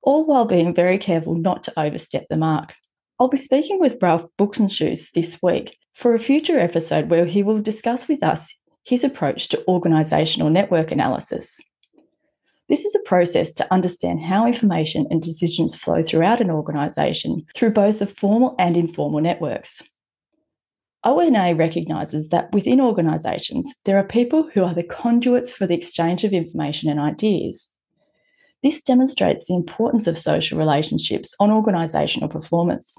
all 0.02 0.26
while 0.26 0.44
being 0.44 0.74
very 0.74 0.98
careful 0.98 1.34
not 1.34 1.62
to 1.64 1.80
overstep 1.80 2.26
the 2.28 2.36
mark. 2.36 2.74
I'll 3.18 3.28
be 3.28 3.38
speaking 3.38 3.80
with 3.80 3.96
Ralph 4.02 4.26
Buchenschuss 4.38 5.12
this 5.12 5.38
week 5.42 5.78
for 5.94 6.14
a 6.14 6.18
future 6.18 6.58
episode 6.58 7.08
where 7.08 7.24
he 7.24 7.42
will 7.42 7.60
discuss 7.60 8.06
with 8.06 8.22
us 8.22 8.54
his 8.84 9.02
approach 9.02 9.48
to 9.48 9.64
organisational 9.66 10.52
network 10.52 10.90
analysis. 10.90 11.60
This 12.68 12.84
is 12.84 12.94
a 12.96 13.08
process 13.08 13.52
to 13.54 13.72
understand 13.72 14.22
how 14.22 14.46
information 14.46 15.06
and 15.10 15.22
decisions 15.22 15.76
flow 15.76 16.02
throughout 16.02 16.40
an 16.40 16.50
organisation 16.50 17.46
through 17.54 17.70
both 17.72 18.00
the 18.00 18.06
formal 18.06 18.56
and 18.58 18.76
informal 18.76 19.20
networks. 19.20 19.82
ONA 21.04 21.54
recognises 21.54 22.30
that 22.30 22.50
within 22.52 22.80
organisations, 22.80 23.72
there 23.84 23.96
are 23.96 24.04
people 24.04 24.50
who 24.52 24.64
are 24.64 24.74
the 24.74 24.82
conduits 24.82 25.52
for 25.52 25.64
the 25.64 25.76
exchange 25.76 26.24
of 26.24 26.32
information 26.32 26.88
and 26.90 26.98
ideas. 26.98 27.68
This 28.64 28.82
demonstrates 28.82 29.46
the 29.46 29.54
importance 29.54 30.08
of 30.08 30.18
social 30.18 30.58
relationships 30.58 31.32
on 31.38 31.50
organisational 31.50 32.28
performance. 32.28 32.98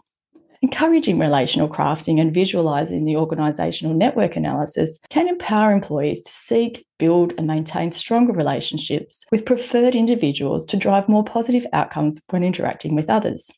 Encouraging 0.64 1.20
relational 1.20 1.70
crafting 1.70 2.20
and 2.20 2.34
visualizing 2.34 3.04
the 3.04 3.16
organizational 3.16 3.94
network 3.94 4.36
analysis 4.36 4.98
can 5.10 5.28
empower 5.28 5.72
employees 5.72 6.20
to 6.22 6.32
seek, 6.32 6.84
build, 6.98 7.34
and 7.38 7.46
maintain 7.46 7.92
stronger 7.92 8.34
relationships 8.34 9.24
with 9.32 9.46
preferred 9.46 9.94
individuals 9.94 10.66
to 10.66 10.76
drive 10.76 11.08
more 11.08 11.24
positive 11.24 11.68
outcomes 11.74 12.20
when 12.32 12.44
interacting 12.44 12.96
with 12.96 13.08
others. 13.08 13.52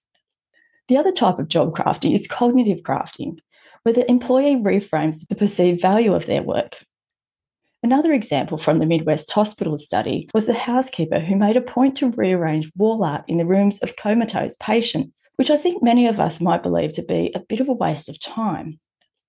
The 0.90 0.98
other 0.98 1.14
type 1.14 1.40
of 1.40 1.48
job 1.48 1.74
crafting 1.74 2.14
is 2.14 2.28
cognitive 2.28 2.82
crafting, 2.82 3.38
where 3.84 3.94
the 3.94 4.10
employee 4.12 4.58
reframes 4.58 5.26
the 5.26 5.36
perceived 5.36 5.82
value 5.82 6.14
of 6.14 6.26
their 6.26 6.44
work. 6.44 6.84
Another 7.82 8.12
example 8.12 8.58
from 8.58 8.80
the 8.80 8.86
Midwest 8.86 9.32
Hospital 9.32 9.78
study 9.78 10.30
was 10.34 10.48
the 10.48 10.54
housekeeper 10.54 11.20
who 11.20 11.38
made 11.38 11.56
a 11.56 11.62
point 11.62 11.96
to 11.98 12.12
rearrange 12.12 12.70
wall 12.76 13.06
art 13.06 13.24
in 13.28 13.38
the 13.38 13.46
rooms 13.46 13.80
of 13.80 13.96
comatose 13.96 14.58
patients, 14.58 15.30
which 15.38 15.50
I 15.50 15.56
think 15.56 15.82
many 15.82 16.06
of 16.06 16.20
us 16.20 16.42
might 16.42 16.62
believe 16.62 16.92
to 16.94 17.04
be 17.04 17.32
a 17.34 17.40
bit 17.40 17.62
of 17.62 17.70
a 17.70 17.74
waste 17.74 18.10
of 18.10 18.20
time. 18.20 18.80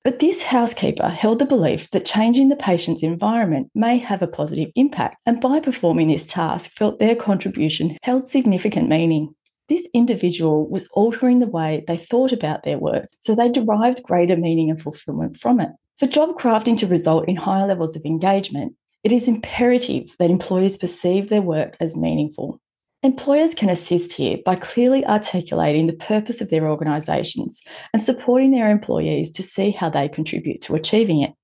But 0.03 0.19
this 0.19 0.43
housekeeper 0.43 1.11
held 1.11 1.39
the 1.39 1.47
belief 1.47 1.89
that 1.93 2.05
changing 2.05 2.49
the 2.49 2.57
patient's 2.57 3.05
environment 3.05 3.71
may 3.75 3.99
have 3.99 4.21
a 4.21 4.27
positive 4.27 4.71
impact, 4.75 5.19
and 5.27 5.41
by 5.41 5.61
performing 5.61 6.09
this 6.09 6.27
task, 6.27 6.73
felt 6.73 6.99
their 6.99 7.15
contribution 7.15 7.99
held 8.03 8.27
significant 8.27 8.89
meaning. 8.89 9.33
This 9.69 9.89
individual 9.95 10.69
was 10.69 10.89
altering 10.95 11.39
the 11.39 11.47
way 11.47 11.85
they 11.87 11.97
thought 11.97 12.33
about 12.33 12.65
their 12.65 12.79
work, 12.79 13.07
so 13.21 13.37
they 13.37 13.49
derived 13.49 14.03
greater 14.03 14.37
meaning 14.37 14.71
and 14.71 14.83
fulfillment 14.83 15.37
from 15.37 15.61
it. 15.61 15.71
For 16.01 16.07
job 16.07 16.39
crafting 16.39 16.79
to 16.79 16.87
result 16.87 17.29
in 17.29 17.37
higher 17.37 17.67
levels 17.67 17.95
of 17.95 18.07
engagement, 18.07 18.73
it 19.05 19.13
is 19.13 19.29
imperative 19.29 20.17
that 20.19 20.31
employers 20.31 20.79
perceive 20.79 21.29
their 21.29 21.43
work 21.43 21.77
as 21.79 21.95
meaningful. 21.95 22.59
Employers 23.03 23.55
can 23.55 23.69
assist 23.69 24.15
here 24.15 24.39
by 24.43 24.55
clearly 24.55 25.05
articulating 25.05 25.89
the 25.89 25.93
purpose 25.93 26.41
of 26.41 26.49
their 26.49 26.67
organisations 26.71 27.61
and 27.93 28.03
supporting 28.03 28.51
their 28.51 28.71
employees 28.71 29.31
to 29.33 29.43
see 29.43 29.73
how 29.73 29.91
they 29.91 30.09
contribute 30.09 30.63
to 30.63 30.75
achieving 30.75 31.21
it. 31.21 31.35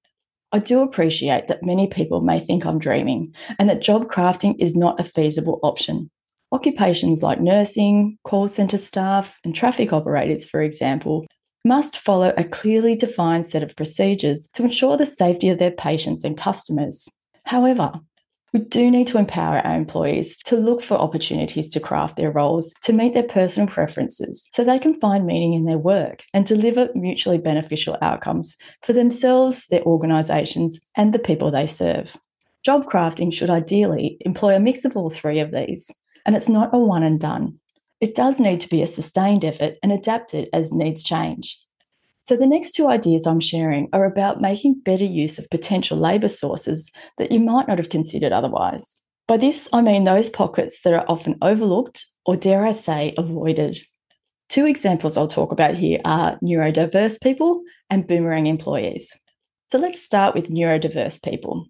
I 0.53 0.61
do 0.61 0.81
appreciate 0.81 1.49
that 1.49 1.63
many 1.63 1.87
people 1.87 2.23
may 2.23 2.41
think 2.41 2.65
I'm 2.65 2.79
dreaming 2.79 3.35
and 3.59 3.69
that 3.69 3.83
job 3.83 4.07
crafting 4.07 4.55
is 4.59 4.75
not 4.75 4.99
a 4.99 5.05
feasible 5.05 5.61
option. 5.63 6.11
Occupations 6.51 7.23
like 7.23 7.43
nursing, 7.43 8.17
call 8.25 8.49
centre 8.49 8.79
staff, 8.79 9.39
and 9.45 9.55
traffic 9.55 9.93
operators, 9.93 10.47
for 10.47 10.63
example, 10.63 11.27
must 11.67 11.99
follow 11.99 12.33
a 12.37 12.45
clearly 12.45 12.95
defined 12.95 13.45
set 13.45 13.63
of 13.63 13.75
procedures 13.75 14.49
to 14.55 14.63
ensure 14.63 14.97
the 14.97 15.05
safety 15.05 15.49
of 15.49 15.59
their 15.59 15.73
patients 15.73 16.23
and 16.23 16.39
customers. 16.39 17.09
However, 17.45 17.93
we 18.53 18.61
do 18.61 18.91
need 18.91 19.09
to 19.09 19.19
empower 19.19 19.59
our 19.59 19.77
employees 19.77 20.37
to 20.45 20.57
look 20.57 20.81
for 20.81 20.95
opportunities 20.95 21.69
to 21.71 21.81
craft 21.81 22.17
their 22.17 22.31
roles 22.31 22.73
to 22.85 22.93
meet 22.93 23.13
their 23.13 23.25
personal 23.25 23.69
preferences 23.69 24.47
so 24.53 24.63
they 24.65 24.79
can 24.79 24.95
find 24.95 25.27
meaning 25.27 25.55
in 25.55 25.65
their 25.65 25.77
work 25.77 26.23
and 26.33 26.47
deliver 26.47 26.89
mutually 26.95 27.37
beneficial 27.37 27.99
outcomes 28.01 28.57
for 28.83 28.93
themselves, 28.93 29.67
their 29.67 29.83
organisations, 29.83 30.81
and 30.97 31.13
the 31.13 31.19
people 31.19 31.51
they 31.51 31.67
serve. 31.67 32.17
Job 32.65 32.87
crafting 32.87 33.33
should 33.33 33.51
ideally 33.51 34.17
employ 34.21 34.55
a 34.55 34.61
mix 34.61 34.85
of 34.85 34.97
all 34.97 35.11
three 35.11 35.41
of 35.41 35.51
these, 35.51 35.91
and 36.25 36.35
it's 36.35 36.49
not 36.49 36.71
a 36.73 36.79
one 36.79 37.03
and 37.03 37.21
done. 37.21 37.59
It 38.01 38.15
does 38.15 38.41
need 38.41 38.61
to 38.61 38.69
be 38.69 38.83
a 38.83 38.87
sustained 38.87 39.45
effort 39.45 39.77
and 39.83 39.91
adapted 39.91 40.49
as 40.53 40.73
needs 40.73 41.03
change. 41.03 41.59
So, 42.23 42.37
the 42.37 42.47
next 42.47 42.73
two 42.73 42.89
ideas 42.89 43.27
I'm 43.27 43.41
sharing 43.41 43.89
are 43.93 44.05
about 44.05 44.41
making 44.41 44.81
better 44.85 45.05
use 45.05 45.39
of 45.39 45.49
potential 45.49 45.97
labour 45.97 46.29
sources 46.29 46.91
that 47.19 47.31
you 47.31 47.39
might 47.39 47.69
not 47.69 47.79
have 47.79 47.89
considered 47.89 48.33
otherwise. 48.33 49.01
By 49.29 49.37
this, 49.37 49.69
I 49.73 49.81
mean 49.81 50.05
those 50.05 50.29
pockets 50.29 50.83
that 50.83 50.93
are 50.93 51.05
often 51.09 51.37
overlooked 51.41 52.05
or, 52.27 52.37
dare 52.37 52.67
I 52.67 52.73
say, 52.73 53.15
avoided. 53.17 53.79
Two 54.49 54.67
examples 54.67 55.17
I'll 55.17 55.29
talk 55.29 55.53
about 55.53 55.77
here 55.77 56.01
are 56.05 56.39
neurodiverse 56.41 57.21
people 57.23 57.63
and 57.91 58.07
boomerang 58.07 58.49
employees. 58.49 59.17
So, 59.71 59.79
let's 59.79 60.03
start 60.03 60.35
with 60.35 60.51
neurodiverse 60.51 61.23
people. 61.23 61.67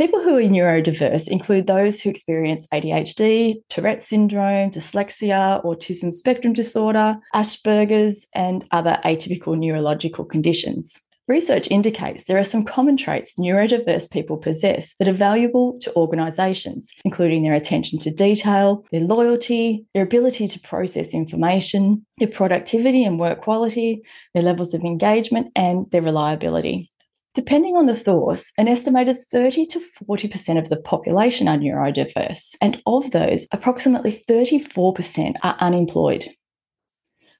People 0.00 0.22
who 0.22 0.38
are 0.38 0.40
neurodiverse 0.40 1.28
include 1.28 1.66
those 1.66 2.00
who 2.00 2.08
experience 2.08 2.66
ADHD, 2.72 3.56
Tourette 3.68 4.02
syndrome, 4.02 4.70
dyslexia, 4.70 5.62
autism 5.62 6.10
spectrum 6.10 6.54
disorder, 6.54 7.16
Asperger's, 7.34 8.26
and 8.34 8.66
other 8.70 8.98
atypical 9.04 9.58
neurological 9.58 10.24
conditions. 10.24 10.98
Research 11.28 11.68
indicates 11.70 12.24
there 12.24 12.38
are 12.38 12.44
some 12.44 12.64
common 12.64 12.96
traits 12.96 13.34
neurodiverse 13.38 14.10
people 14.10 14.38
possess 14.38 14.94
that 14.98 15.06
are 15.06 15.12
valuable 15.12 15.78
to 15.80 15.94
organisations, 15.94 16.90
including 17.04 17.42
their 17.42 17.52
attention 17.52 17.98
to 17.98 18.10
detail, 18.10 18.86
their 18.92 19.02
loyalty, 19.02 19.84
their 19.92 20.04
ability 20.04 20.48
to 20.48 20.60
process 20.60 21.12
information, 21.12 22.06
their 22.16 22.28
productivity 22.28 23.04
and 23.04 23.20
work 23.20 23.42
quality, 23.42 24.00
their 24.32 24.44
levels 24.44 24.72
of 24.72 24.82
engagement, 24.82 25.52
and 25.54 25.90
their 25.90 26.00
reliability. 26.00 26.88
Depending 27.32 27.76
on 27.76 27.86
the 27.86 27.94
source, 27.94 28.52
an 28.58 28.66
estimated 28.66 29.16
30 29.16 29.66
to 29.66 29.78
40% 29.78 30.58
of 30.58 30.68
the 30.68 30.80
population 30.80 31.46
are 31.46 31.56
neurodiverse, 31.56 32.56
and 32.60 32.82
of 32.86 33.12
those, 33.12 33.46
approximately 33.52 34.10
34% 34.28 35.34
are 35.44 35.56
unemployed. 35.60 36.26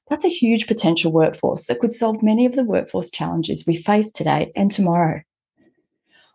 That's 0.09 0.23
a 0.23 0.29
huge 0.29 0.67
potential 0.67 1.11
workforce 1.11 1.65
that 1.65 1.79
could 1.79 1.91
solve 1.91 2.23
many 2.23 2.45
of 2.45 2.55
the 2.55 2.63
workforce 2.63 3.11
challenges 3.11 3.65
we 3.67 3.75
face 3.75 4.13
today 4.13 4.53
and 4.55 4.71
tomorrow. 4.71 5.23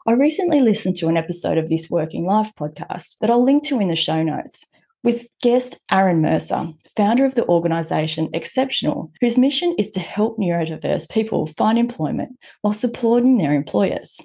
I 0.07 0.13
recently 0.13 0.61
listened 0.61 0.97
to 0.99 1.09
an 1.09 1.17
episode 1.17 1.57
of 1.57 1.69
this 1.69 1.89
Working 1.89 2.27
Life 2.27 2.53
podcast 2.59 3.17
that 3.21 3.31
I'll 3.31 3.43
link 3.43 3.65
to 3.65 3.81
in 3.81 3.89
the 3.89 3.97
show 3.97 4.23
notes, 4.23 4.67
with 5.07 5.29
guest 5.41 5.79
Aaron 5.93 6.21
Mercer, 6.21 6.73
founder 6.97 7.25
of 7.25 7.37
the 7.37 7.47
organisation 7.47 8.29
Xceptional, 8.33 9.13
whose 9.21 9.39
mission 9.39 9.73
is 9.79 9.89
to 9.91 10.01
help 10.01 10.37
neurodiverse 10.37 11.09
people 11.09 11.47
find 11.47 11.79
employment 11.79 12.37
while 12.63 12.73
supporting 12.73 13.39
their 13.39 13.55
employers. 13.55 14.21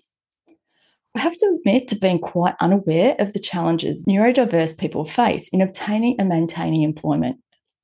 I 1.15 1.19
have 1.19 1.37
to 1.37 1.59
admit 1.59 1.87
to 1.89 1.99
being 1.99 2.17
quite 2.17 2.55
unaware 2.59 3.15
of 3.19 3.33
the 3.33 3.39
challenges 3.39 4.05
neurodiverse 4.05 4.75
people 4.75 5.05
face 5.05 5.49
in 5.49 5.61
obtaining 5.61 6.15
and 6.19 6.27
maintaining 6.27 6.81
employment. 6.81 7.37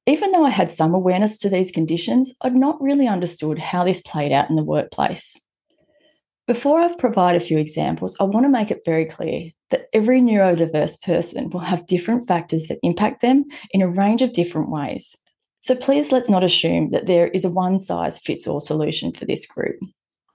Even 0.08 0.32
though 0.32 0.46
I 0.46 0.50
had 0.50 0.72
some 0.72 0.96
awareness 0.96 1.38
to 1.40 1.50
these 1.50 1.70
conditions, 1.70 2.34
I'd 2.42 2.56
not 2.56 2.82
really 2.82 3.08
understood 3.08 3.60
how 3.60 3.84
this 3.84 4.02
played 4.02 4.32
out 4.32 4.50
in 4.50 4.56
the 4.56 4.64
workplace. 4.64 5.40
Before 6.48 6.80
I 6.80 6.96
provide 6.98 7.36
a 7.36 7.42
few 7.42 7.60
examples, 7.60 8.18
I 8.20 8.24
want 8.24 8.46
to 8.46 8.50
make 8.50 8.72
it 8.72 8.82
very 8.84 9.06
clear 9.06 9.52
that 9.70 9.88
every 9.94 10.22
neurodiverse 10.22 11.02
person 11.02 11.50
will 11.50 11.62
have 11.62 11.88
different 11.88 12.28
factors 12.28 12.68
that 12.68 12.80
impact 12.84 13.22
them 13.22 13.46
in 13.72 13.82
a 13.82 13.90
range 13.90 14.22
of 14.22 14.34
different 14.34 14.70
ways. 14.70 15.16
So 15.60 15.76
please 15.76 16.12
let's 16.12 16.30
not 16.30 16.44
assume 16.44 16.92
that 16.92 17.08
there 17.08 17.28
is 17.28 17.44
a 17.44 17.50
one 17.50 17.80
size 17.80 18.20
fits 18.20 18.48
all 18.48 18.60
solution 18.60 19.12
for 19.12 19.26
this 19.26 19.46
group. 19.46 19.78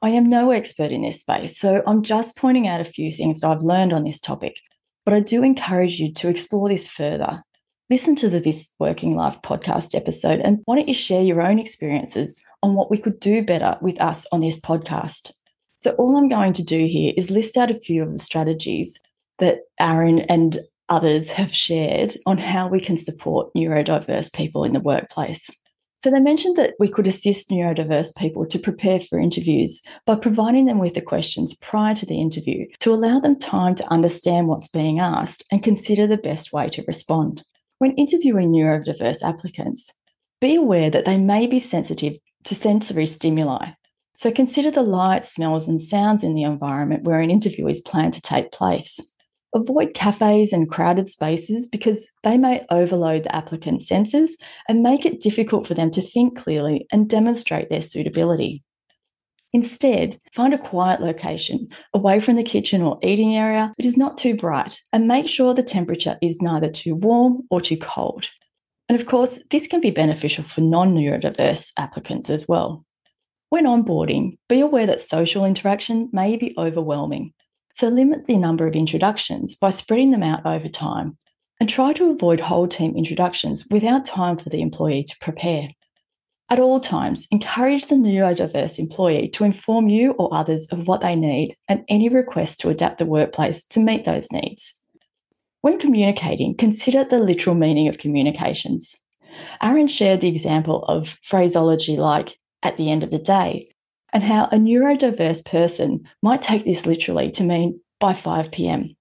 I 0.02 0.10
am 0.10 0.28
no 0.28 0.50
expert 0.50 0.90
in 0.90 1.02
this 1.02 1.20
space, 1.20 1.56
so 1.56 1.82
I'm 1.86 2.02
just 2.02 2.36
pointing 2.36 2.66
out 2.66 2.80
a 2.80 2.84
few 2.84 3.10
things 3.10 3.40
that 3.40 3.50
I've 3.50 3.62
learned 3.62 3.92
on 3.92 4.04
this 4.04 4.20
topic. 4.20 4.56
But 5.04 5.14
I 5.14 5.20
do 5.20 5.42
encourage 5.42 6.00
you 6.00 6.12
to 6.14 6.28
explore 6.28 6.68
this 6.68 6.88
further. 6.88 7.42
Listen 7.88 8.14
to 8.16 8.28
the 8.28 8.40
This 8.40 8.74
Working 8.78 9.16
Life 9.16 9.40
podcast 9.42 9.94
episode 9.94 10.40
and 10.40 10.60
why 10.64 10.76
don't 10.76 10.88
you 10.88 10.94
share 10.94 11.22
your 11.22 11.40
own 11.40 11.58
experiences 11.58 12.42
on 12.62 12.74
what 12.74 12.90
we 12.90 12.98
could 12.98 13.20
do 13.20 13.42
better 13.42 13.76
with 13.80 14.00
us 14.00 14.26
on 14.32 14.40
this 14.40 14.58
podcast? 14.58 15.32
So, 15.78 15.92
all 15.92 16.16
I'm 16.16 16.28
going 16.28 16.52
to 16.54 16.62
do 16.62 16.86
here 16.86 17.12
is 17.16 17.30
list 17.30 17.56
out 17.56 17.70
a 17.70 17.74
few 17.74 18.02
of 18.02 18.12
the 18.12 18.18
strategies 18.18 18.98
that 19.38 19.60
Aaron 19.80 20.20
and 20.20 20.58
others 20.88 21.32
have 21.32 21.54
shared 21.54 22.14
on 22.26 22.38
how 22.38 22.68
we 22.68 22.80
can 22.80 22.96
support 22.96 23.52
neurodiverse 23.56 24.32
people 24.32 24.64
in 24.64 24.72
the 24.72 24.80
workplace. 24.80 25.50
So, 26.00 26.10
they 26.10 26.20
mentioned 26.20 26.56
that 26.56 26.74
we 26.80 26.88
could 26.88 27.06
assist 27.06 27.48
neurodiverse 27.48 28.16
people 28.16 28.44
to 28.46 28.58
prepare 28.58 28.98
for 28.98 29.20
interviews 29.20 29.80
by 30.04 30.16
providing 30.16 30.64
them 30.64 30.78
with 30.78 30.94
the 30.94 31.00
questions 31.00 31.54
prior 31.54 31.94
to 31.94 32.04
the 32.04 32.20
interview 32.20 32.66
to 32.80 32.92
allow 32.92 33.20
them 33.20 33.38
time 33.38 33.76
to 33.76 33.86
understand 33.92 34.48
what's 34.48 34.66
being 34.66 34.98
asked 34.98 35.44
and 35.52 35.62
consider 35.62 36.08
the 36.08 36.16
best 36.16 36.52
way 36.52 36.68
to 36.70 36.84
respond. 36.88 37.44
When 37.78 37.92
interviewing 37.92 38.50
neurodiverse 38.50 39.22
applicants, 39.22 39.92
be 40.40 40.56
aware 40.56 40.90
that 40.90 41.04
they 41.04 41.18
may 41.18 41.46
be 41.46 41.60
sensitive 41.60 42.16
to 42.44 42.54
sensory 42.56 43.06
stimuli, 43.06 43.70
so 44.14 44.30
consider 44.30 44.70
the 44.70 44.82
light, 44.82 45.24
smells, 45.24 45.68
and 45.68 45.80
sounds 45.80 46.22
in 46.22 46.34
the 46.34 46.42
environment 46.42 47.04
where 47.04 47.20
an 47.20 47.30
interview 47.30 47.66
is 47.66 47.80
planned 47.80 48.12
to 48.14 48.20
take 48.20 48.52
place. 48.52 49.00
Avoid 49.54 49.92
cafes 49.94 50.52
and 50.52 50.70
crowded 50.70 51.08
spaces 51.08 51.66
because 51.66 52.08
they 52.22 52.38
may 52.38 52.64
overload 52.70 53.24
the 53.24 53.36
applicant's 53.36 53.86
senses 53.86 54.36
and 54.68 54.82
make 54.82 55.04
it 55.04 55.20
difficult 55.20 55.66
for 55.66 55.74
them 55.74 55.90
to 55.90 56.00
think 56.00 56.38
clearly 56.38 56.86
and 56.90 57.08
demonstrate 57.08 57.68
their 57.68 57.82
suitability. 57.82 58.62
Instead, 59.52 60.18
find 60.32 60.54
a 60.54 60.58
quiet 60.58 61.02
location 61.02 61.66
away 61.92 62.20
from 62.20 62.36
the 62.36 62.42
kitchen 62.42 62.80
or 62.80 62.98
eating 63.02 63.36
area 63.36 63.74
that 63.76 63.86
is 63.86 63.98
not 63.98 64.16
too 64.16 64.34
bright 64.34 64.80
and 64.92 65.06
make 65.06 65.28
sure 65.28 65.52
the 65.52 65.62
temperature 65.62 66.16
is 66.22 66.40
neither 66.40 66.70
too 66.70 66.94
warm 66.94 67.42
or 67.50 67.60
too 67.60 67.76
cold. 67.76 68.28
And 68.88 68.98
of 68.98 69.06
course, 69.06 69.42
this 69.50 69.66
can 69.66 69.82
be 69.82 69.90
beneficial 69.90 70.44
for 70.44 70.62
non 70.62 70.94
neurodiverse 70.94 71.72
applicants 71.78 72.30
as 72.30 72.48
well. 72.48 72.86
When 73.50 73.66
onboarding, 73.66 74.38
be 74.48 74.60
aware 74.60 74.86
that 74.86 75.00
social 75.00 75.44
interaction 75.44 76.08
may 76.12 76.38
be 76.38 76.54
overwhelming, 76.56 77.34
so 77.72 77.88
limit 77.88 78.26
the 78.26 78.36
number 78.36 78.66
of 78.66 78.76
introductions 78.76 79.56
by 79.56 79.70
spreading 79.70 80.10
them 80.10 80.22
out 80.22 80.44
over 80.44 80.68
time 80.68 81.16
and 81.58 81.68
try 81.68 81.92
to 81.92 82.10
avoid 82.10 82.40
whole 82.40 82.66
team 82.68 82.96
introductions 82.96 83.66
without 83.70 84.04
time 84.04 84.36
for 84.36 84.48
the 84.48 84.60
employee 84.60 85.04
to 85.04 85.16
prepare. 85.20 85.68
At 86.50 86.60
all 86.60 86.80
times, 86.80 87.26
encourage 87.30 87.86
the 87.86 87.94
neurodiverse 87.94 88.78
employee 88.78 89.28
to 89.30 89.44
inform 89.44 89.88
you 89.88 90.12
or 90.12 90.34
others 90.34 90.66
of 90.66 90.86
what 90.86 91.00
they 91.00 91.16
need 91.16 91.56
and 91.68 91.84
any 91.88 92.08
requests 92.08 92.56
to 92.58 92.68
adapt 92.68 92.98
the 92.98 93.06
workplace 93.06 93.64
to 93.64 93.80
meet 93.80 94.04
those 94.04 94.30
needs. 94.30 94.78
When 95.62 95.78
communicating, 95.78 96.56
consider 96.56 97.04
the 97.04 97.20
literal 97.20 97.56
meaning 97.56 97.88
of 97.88 97.98
communications. 97.98 98.94
Aaron 99.62 99.88
shared 99.88 100.20
the 100.20 100.28
example 100.28 100.84
of 100.84 101.16
phraseology 101.22 101.96
like 101.96 102.36
at 102.62 102.76
the 102.76 102.90
end 102.90 103.02
of 103.02 103.10
the 103.10 103.18
day, 103.18 103.70
and 104.12 104.22
how 104.22 104.44
a 104.46 104.56
neurodiverse 104.56 105.44
person 105.44 106.08
might 106.22 106.42
take 106.42 106.64
this 106.64 106.86
literally 106.86 107.30
to 107.32 107.44
mean 107.44 107.80
by 107.98 108.12
5 108.12 108.50
pm, 108.50 108.96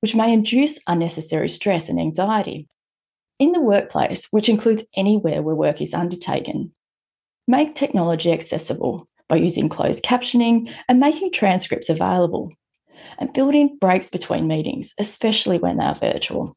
which 0.00 0.14
may 0.14 0.32
induce 0.32 0.78
unnecessary 0.86 1.48
stress 1.48 1.88
and 1.88 2.00
anxiety. 2.00 2.68
In 3.38 3.52
the 3.52 3.60
workplace, 3.60 4.28
which 4.30 4.48
includes 4.48 4.84
anywhere 4.96 5.42
where 5.42 5.54
work 5.54 5.82
is 5.82 5.92
undertaken, 5.92 6.72
make 7.46 7.74
technology 7.74 8.32
accessible 8.32 9.06
by 9.28 9.36
using 9.36 9.68
closed 9.68 10.04
captioning 10.04 10.72
and 10.88 11.00
making 11.00 11.32
transcripts 11.32 11.88
available, 11.88 12.52
and 13.18 13.32
build 13.32 13.54
in 13.54 13.76
breaks 13.78 14.08
between 14.08 14.46
meetings, 14.46 14.94
especially 14.98 15.58
when 15.58 15.76
they 15.76 15.84
are 15.84 15.94
virtual. 15.94 16.56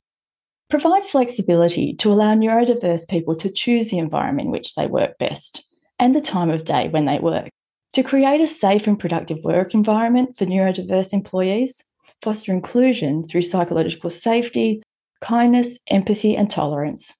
Provide 0.70 1.04
flexibility 1.04 1.96
to 1.96 2.12
allow 2.12 2.36
neurodiverse 2.36 3.10
people 3.10 3.36
to 3.38 3.52
choose 3.52 3.90
the 3.90 3.98
environment 3.98 4.48
in 4.48 4.52
which 4.52 4.76
they 4.76 4.86
work 4.86 5.18
best 5.18 5.66
and 5.98 6.16
the 6.16 6.22
time 6.22 6.52
of 6.52 6.64
day 6.64 6.88
when 6.90 7.06
they 7.06 7.20
work. 7.20 7.50
To 7.94 8.04
create 8.04 8.40
a 8.40 8.48
safe 8.48 8.86
and 8.86 9.00
productive 9.00 9.44
work 9.44 9.74
environment 9.74 10.36
for 10.36 10.46
neurodiverse 10.46 11.12
employees, 11.12 11.84
foster 12.22 12.52
inclusion 12.52 13.24
through 13.24 13.42
psychological 13.42 14.10
safety, 14.10 14.84
kindness, 15.22 15.80
empathy, 15.90 16.36
and 16.36 16.50
tolerance. 16.50 17.14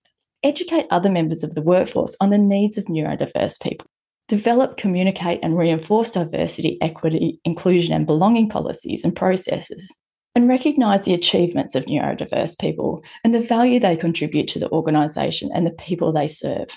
Educate 0.44 0.86
other 0.92 1.10
members 1.10 1.44
of 1.44 1.56
the 1.56 1.62
workforce 1.62 2.16
on 2.22 2.30
the 2.30 2.38
needs 2.38 2.78
of 2.78 2.86
neurodiverse 2.86 3.60
people. 3.62 3.88
Develop, 4.28 4.78
communicate, 4.78 5.40
and 5.42 5.58
reinforce 5.58 6.12
diversity, 6.12 6.78
equity, 6.82 7.40
inclusion, 7.44 7.94
and 7.94 8.06
belonging 8.06 8.48
policies 8.48 9.04
and 9.04 9.16
processes. 9.16 9.92
And 10.36 10.48
recognise 10.48 11.04
the 11.04 11.16
achievements 11.16 11.74
of 11.74 11.88
neurodiverse 11.88 12.58
people 12.60 13.04
and 13.24 13.34
the 13.34 13.42
value 13.42 13.80
they 13.80 13.98
contribute 13.98 14.48
to 14.50 14.60
the 14.60 14.70
organisation 14.70 15.50
and 15.54 15.66
the 15.66 15.72
people 15.72 16.14
they 16.14 16.28
serve. 16.28 16.68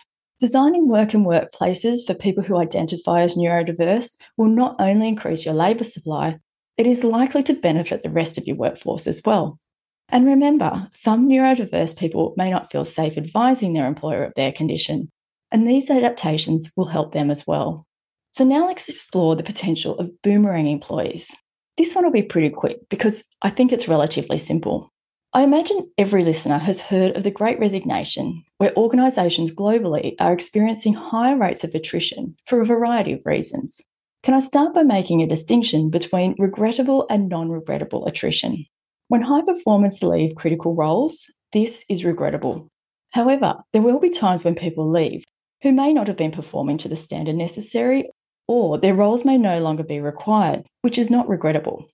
Designing 0.42 0.88
work 0.88 1.14
and 1.14 1.24
workplaces 1.24 2.04
for 2.04 2.14
people 2.14 2.42
who 2.42 2.56
identify 2.56 3.20
as 3.20 3.36
neurodiverse 3.36 4.16
will 4.36 4.48
not 4.48 4.74
only 4.80 5.06
increase 5.06 5.44
your 5.44 5.54
labour 5.54 5.84
supply, 5.84 6.36
it 6.76 6.84
is 6.84 7.04
likely 7.04 7.44
to 7.44 7.52
benefit 7.52 8.02
the 8.02 8.10
rest 8.10 8.38
of 8.38 8.46
your 8.48 8.56
workforce 8.56 9.06
as 9.06 9.22
well. 9.24 9.60
And 10.08 10.26
remember, 10.26 10.88
some 10.90 11.28
neurodiverse 11.28 11.96
people 11.96 12.34
may 12.36 12.50
not 12.50 12.72
feel 12.72 12.84
safe 12.84 13.16
advising 13.16 13.72
their 13.72 13.86
employer 13.86 14.24
of 14.24 14.34
their 14.34 14.50
condition, 14.50 15.12
and 15.52 15.64
these 15.64 15.88
adaptations 15.88 16.72
will 16.76 16.86
help 16.86 17.12
them 17.12 17.30
as 17.30 17.46
well. 17.46 17.86
So 18.32 18.42
now 18.42 18.66
let's 18.66 18.88
explore 18.88 19.36
the 19.36 19.44
potential 19.44 19.96
of 19.96 20.10
boomerang 20.22 20.66
employees. 20.66 21.36
This 21.78 21.94
one 21.94 22.02
will 22.02 22.10
be 22.10 22.20
pretty 22.20 22.50
quick 22.50 22.78
because 22.90 23.22
I 23.42 23.50
think 23.50 23.70
it's 23.70 23.86
relatively 23.86 24.38
simple. 24.38 24.91
I 25.34 25.44
imagine 25.44 25.90
every 25.96 26.24
listener 26.24 26.58
has 26.58 26.82
heard 26.82 27.16
of 27.16 27.22
the 27.22 27.30
Great 27.30 27.58
Resignation, 27.58 28.44
where 28.58 28.76
organisations 28.76 29.50
globally 29.50 30.14
are 30.20 30.30
experiencing 30.30 30.92
higher 30.92 31.38
rates 31.38 31.64
of 31.64 31.74
attrition 31.74 32.36
for 32.44 32.60
a 32.60 32.66
variety 32.66 33.14
of 33.14 33.24
reasons. 33.24 33.80
Can 34.22 34.34
I 34.34 34.40
start 34.40 34.74
by 34.74 34.82
making 34.82 35.22
a 35.22 35.26
distinction 35.26 35.88
between 35.88 36.34
regrettable 36.38 37.06
and 37.08 37.30
non 37.30 37.48
regrettable 37.48 38.06
attrition? 38.06 38.66
When 39.08 39.22
high 39.22 39.40
performers 39.40 40.02
leave 40.02 40.34
critical 40.34 40.74
roles, 40.74 41.32
this 41.54 41.86
is 41.88 42.04
regrettable. 42.04 42.68
However, 43.12 43.54
there 43.72 43.80
will 43.80 44.00
be 44.00 44.10
times 44.10 44.44
when 44.44 44.54
people 44.54 44.86
leave 44.86 45.24
who 45.62 45.72
may 45.72 45.94
not 45.94 46.08
have 46.08 46.16
been 46.18 46.30
performing 46.30 46.76
to 46.76 46.88
the 46.88 46.96
standard 46.96 47.36
necessary, 47.36 48.10
or 48.48 48.76
their 48.76 48.94
roles 48.94 49.24
may 49.24 49.38
no 49.38 49.60
longer 49.60 49.82
be 49.82 49.98
required, 49.98 50.66
which 50.82 50.98
is 50.98 51.08
not 51.08 51.26
regrettable. 51.26 51.86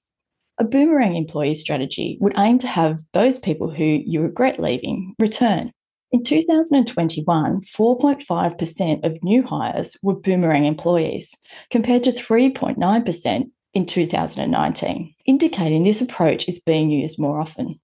A 0.60 0.64
boomerang 0.64 1.14
employee 1.14 1.54
strategy 1.54 2.18
would 2.20 2.36
aim 2.36 2.58
to 2.58 2.66
have 2.66 3.00
those 3.12 3.38
people 3.38 3.70
who 3.70 3.84
you 3.84 4.20
regret 4.20 4.58
leaving 4.58 5.14
return. 5.20 5.72
In 6.10 6.24
2021, 6.24 7.60
4.5% 7.60 9.04
of 9.04 9.22
new 9.22 9.42
hires 9.42 9.96
were 10.02 10.18
boomerang 10.18 10.64
employees, 10.64 11.34
compared 11.70 12.02
to 12.04 12.10
3.9% 12.10 13.50
in 13.74 13.86
2019, 13.86 15.14
indicating 15.26 15.84
this 15.84 16.00
approach 16.00 16.48
is 16.48 16.58
being 16.58 16.90
used 16.90 17.20
more 17.20 17.40
often. 17.40 17.78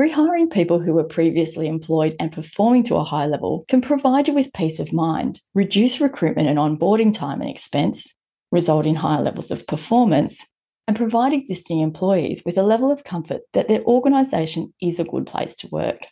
Rehiring 0.00 0.50
people 0.50 0.80
who 0.80 0.94
were 0.94 1.04
previously 1.04 1.68
employed 1.68 2.16
and 2.18 2.32
performing 2.32 2.84
to 2.84 2.96
a 2.96 3.04
high 3.04 3.26
level 3.26 3.64
can 3.68 3.80
provide 3.80 4.28
you 4.28 4.34
with 4.34 4.52
peace 4.52 4.80
of 4.80 4.92
mind, 4.92 5.40
reduce 5.54 6.00
recruitment 6.00 6.48
and 6.48 6.58
onboarding 6.58 7.12
time 7.12 7.40
and 7.40 7.50
expense, 7.50 8.14
result 8.50 8.86
in 8.86 8.94
higher 8.94 9.22
levels 9.22 9.50
of 9.50 9.66
performance, 9.66 10.44
and 10.86 10.96
provide 10.96 11.32
existing 11.32 11.80
employees 11.80 12.42
with 12.44 12.58
a 12.58 12.62
level 12.62 12.90
of 12.90 13.04
comfort 13.04 13.42
that 13.52 13.68
their 13.68 13.82
organisation 13.84 14.72
is 14.80 14.98
a 14.98 15.04
good 15.04 15.26
place 15.26 15.54
to 15.56 15.68
work. 15.68 16.06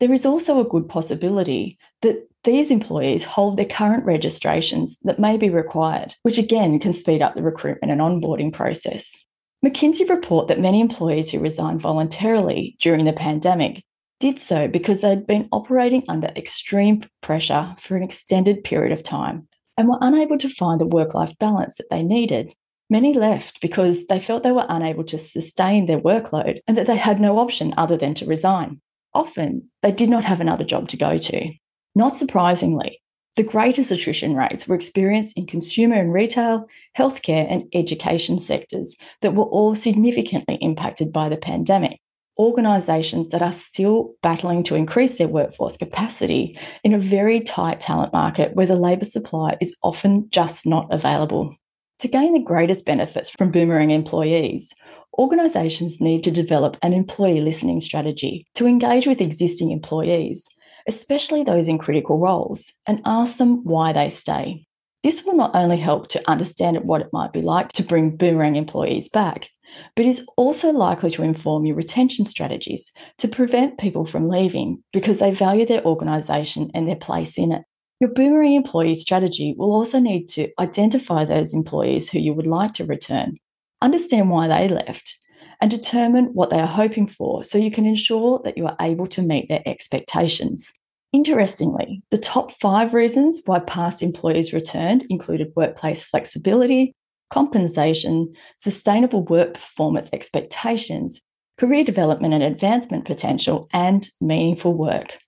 There 0.00 0.12
is 0.12 0.26
also 0.26 0.60
a 0.60 0.68
good 0.68 0.88
possibility 0.88 1.78
that 2.02 2.28
these 2.44 2.70
employees 2.70 3.24
hold 3.24 3.56
their 3.56 3.66
current 3.66 4.04
registrations 4.04 4.98
that 5.04 5.18
may 5.18 5.36
be 5.36 5.48
required, 5.48 6.14
which 6.22 6.38
again 6.38 6.78
can 6.80 6.92
speed 6.92 7.22
up 7.22 7.34
the 7.34 7.42
recruitment 7.42 7.92
and 7.92 8.00
onboarding 8.00 8.52
process. 8.52 9.18
McKinsey 9.64 10.08
report 10.08 10.48
that 10.48 10.58
many 10.58 10.80
employees 10.80 11.30
who 11.30 11.38
resigned 11.38 11.80
voluntarily 11.80 12.76
during 12.80 13.04
the 13.04 13.12
pandemic 13.12 13.84
did 14.18 14.38
so 14.38 14.66
because 14.66 15.00
they'd 15.00 15.26
been 15.26 15.48
operating 15.52 16.04
under 16.08 16.28
extreme 16.36 17.02
pressure 17.20 17.74
for 17.78 17.96
an 17.96 18.02
extended 18.02 18.64
period 18.64 18.92
of 18.92 19.04
time 19.04 19.46
and 19.76 19.88
were 19.88 19.98
unable 20.00 20.38
to 20.38 20.48
find 20.48 20.80
the 20.80 20.86
work 20.86 21.14
life 21.14 21.36
balance 21.38 21.76
that 21.76 21.90
they 21.90 22.02
needed. 22.02 22.52
Many 22.92 23.14
left 23.14 23.62
because 23.62 24.04
they 24.08 24.20
felt 24.20 24.42
they 24.42 24.52
were 24.52 24.66
unable 24.68 25.02
to 25.04 25.16
sustain 25.16 25.86
their 25.86 25.98
workload 25.98 26.60
and 26.68 26.76
that 26.76 26.86
they 26.86 26.98
had 26.98 27.20
no 27.20 27.38
option 27.38 27.72
other 27.78 27.96
than 27.96 28.12
to 28.16 28.26
resign. 28.26 28.82
Often, 29.14 29.70
they 29.80 29.92
did 29.92 30.10
not 30.10 30.24
have 30.24 30.42
another 30.42 30.62
job 30.62 30.90
to 30.90 30.98
go 30.98 31.16
to. 31.16 31.50
Not 31.94 32.16
surprisingly, 32.16 33.00
the 33.36 33.44
greatest 33.44 33.92
attrition 33.92 34.34
rates 34.34 34.68
were 34.68 34.74
experienced 34.74 35.38
in 35.38 35.46
consumer 35.46 35.94
and 35.94 36.12
retail, 36.12 36.66
healthcare, 36.94 37.46
and 37.50 37.64
education 37.72 38.38
sectors 38.38 38.94
that 39.22 39.34
were 39.34 39.44
all 39.44 39.74
significantly 39.74 40.58
impacted 40.60 41.14
by 41.14 41.30
the 41.30 41.38
pandemic. 41.38 41.98
Organisations 42.38 43.30
that 43.30 43.40
are 43.40 43.52
still 43.52 44.12
battling 44.22 44.64
to 44.64 44.74
increase 44.74 45.16
their 45.16 45.28
workforce 45.28 45.78
capacity 45.78 46.58
in 46.84 46.92
a 46.92 46.98
very 46.98 47.40
tight 47.40 47.80
talent 47.80 48.12
market 48.12 48.54
where 48.54 48.66
the 48.66 48.76
labour 48.76 49.06
supply 49.06 49.56
is 49.62 49.74
often 49.82 50.28
just 50.30 50.66
not 50.66 50.92
available. 50.92 51.56
To 52.02 52.08
gain 52.08 52.32
the 52.32 52.40
greatest 52.40 52.84
benefits 52.84 53.30
from 53.30 53.52
boomerang 53.52 53.92
employees, 53.92 54.74
organisations 55.20 56.00
need 56.00 56.24
to 56.24 56.32
develop 56.32 56.76
an 56.82 56.92
employee 56.92 57.40
listening 57.40 57.80
strategy 57.80 58.44
to 58.56 58.66
engage 58.66 59.06
with 59.06 59.20
existing 59.20 59.70
employees, 59.70 60.48
especially 60.88 61.44
those 61.44 61.68
in 61.68 61.78
critical 61.78 62.18
roles, 62.18 62.72
and 62.88 63.00
ask 63.04 63.36
them 63.38 63.62
why 63.62 63.92
they 63.92 64.08
stay. 64.08 64.66
This 65.04 65.24
will 65.24 65.36
not 65.36 65.54
only 65.54 65.76
help 65.76 66.08
to 66.08 66.28
understand 66.28 66.76
what 66.82 67.02
it 67.02 67.12
might 67.12 67.32
be 67.32 67.40
like 67.40 67.68
to 67.74 67.84
bring 67.84 68.16
boomerang 68.16 68.56
employees 68.56 69.08
back, 69.08 69.48
but 69.94 70.04
is 70.04 70.26
also 70.36 70.72
likely 70.72 71.12
to 71.12 71.22
inform 71.22 71.66
your 71.66 71.76
retention 71.76 72.26
strategies 72.26 72.90
to 73.18 73.28
prevent 73.28 73.78
people 73.78 74.06
from 74.06 74.28
leaving 74.28 74.82
because 74.92 75.20
they 75.20 75.30
value 75.30 75.66
their 75.66 75.84
organisation 75.84 76.68
and 76.74 76.88
their 76.88 76.96
place 76.96 77.38
in 77.38 77.52
it. 77.52 77.62
Your 78.02 78.10
boomerang 78.10 78.54
employee 78.54 78.96
strategy 78.96 79.54
will 79.56 79.72
also 79.72 80.00
need 80.00 80.28
to 80.30 80.50
identify 80.58 81.24
those 81.24 81.54
employees 81.54 82.08
who 82.08 82.18
you 82.18 82.34
would 82.34 82.48
like 82.48 82.72
to 82.72 82.84
return, 82.84 83.36
understand 83.80 84.28
why 84.28 84.48
they 84.48 84.66
left, 84.66 85.24
and 85.60 85.70
determine 85.70 86.24
what 86.32 86.50
they 86.50 86.58
are 86.58 86.66
hoping 86.66 87.06
for 87.06 87.44
so 87.44 87.58
you 87.58 87.70
can 87.70 87.86
ensure 87.86 88.40
that 88.42 88.58
you 88.58 88.66
are 88.66 88.74
able 88.80 89.06
to 89.06 89.22
meet 89.22 89.48
their 89.48 89.62
expectations. 89.66 90.72
Interestingly, 91.12 92.02
the 92.10 92.18
top 92.18 92.50
five 92.50 92.92
reasons 92.92 93.40
why 93.44 93.60
past 93.60 94.02
employees 94.02 94.52
returned 94.52 95.06
included 95.08 95.52
workplace 95.54 96.04
flexibility, 96.04 96.96
compensation, 97.30 98.34
sustainable 98.56 99.24
work 99.26 99.54
performance 99.54 100.10
expectations, 100.12 101.20
career 101.56 101.84
development 101.84 102.34
and 102.34 102.42
advancement 102.42 103.04
potential, 103.04 103.68
and 103.72 104.10
meaningful 104.20 104.74
work. 104.74 105.18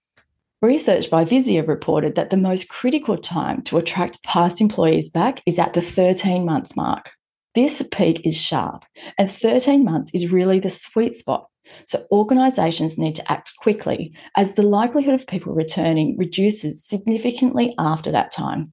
Research 0.64 1.10
by 1.10 1.26
Visier 1.26 1.68
reported 1.68 2.14
that 2.14 2.30
the 2.30 2.38
most 2.38 2.70
critical 2.70 3.18
time 3.18 3.60
to 3.64 3.76
attract 3.76 4.22
past 4.22 4.62
employees 4.62 5.10
back 5.10 5.42
is 5.44 5.58
at 5.58 5.74
the 5.74 5.82
13 5.82 6.46
month 6.46 6.74
mark. 6.74 7.10
This 7.54 7.86
peak 7.92 8.24
is 8.24 8.40
sharp, 8.40 8.86
and 9.18 9.30
13 9.30 9.84
months 9.84 10.10
is 10.14 10.32
really 10.32 10.58
the 10.58 10.70
sweet 10.70 11.12
spot. 11.12 11.48
So, 11.86 12.06
organisations 12.10 12.96
need 12.96 13.14
to 13.16 13.30
act 13.30 13.52
quickly 13.58 14.14
as 14.38 14.54
the 14.54 14.62
likelihood 14.62 15.12
of 15.12 15.26
people 15.26 15.52
returning 15.52 16.16
reduces 16.16 16.82
significantly 16.82 17.74
after 17.78 18.10
that 18.12 18.32
time. 18.32 18.72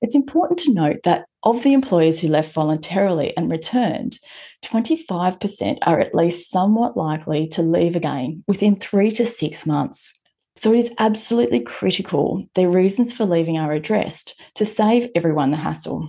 It's 0.00 0.14
important 0.14 0.60
to 0.60 0.72
note 0.72 0.98
that 1.02 1.24
of 1.42 1.64
the 1.64 1.72
employees 1.72 2.20
who 2.20 2.28
left 2.28 2.52
voluntarily 2.52 3.36
and 3.36 3.50
returned, 3.50 4.20
25% 4.64 5.78
are 5.82 5.98
at 5.98 6.14
least 6.14 6.50
somewhat 6.52 6.96
likely 6.96 7.48
to 7.48 7.62
leave 7.62 7.96
again 7.96 8.44
within 8.46 8.76
three 8.76 9.10
to 9.10 9.26
six 9.26 9.66
months. 9.66 10.22
So 10.56 10.72
it 10.72 10.78
is 10.78 10.94
absolutely 10.98 11.60
critical 11.60 12.46
their 12.54 12.70
reasons 12.70 13.12
for 13.12 13.26
leaving 13.26 13.58
are 13.58 13.72
addressed 13.72 14.40
to 14.54 14.64
save 14.64 15.10
everyone 15.14 15.50
the 15.50 15.58
hassle. 15.58 16.08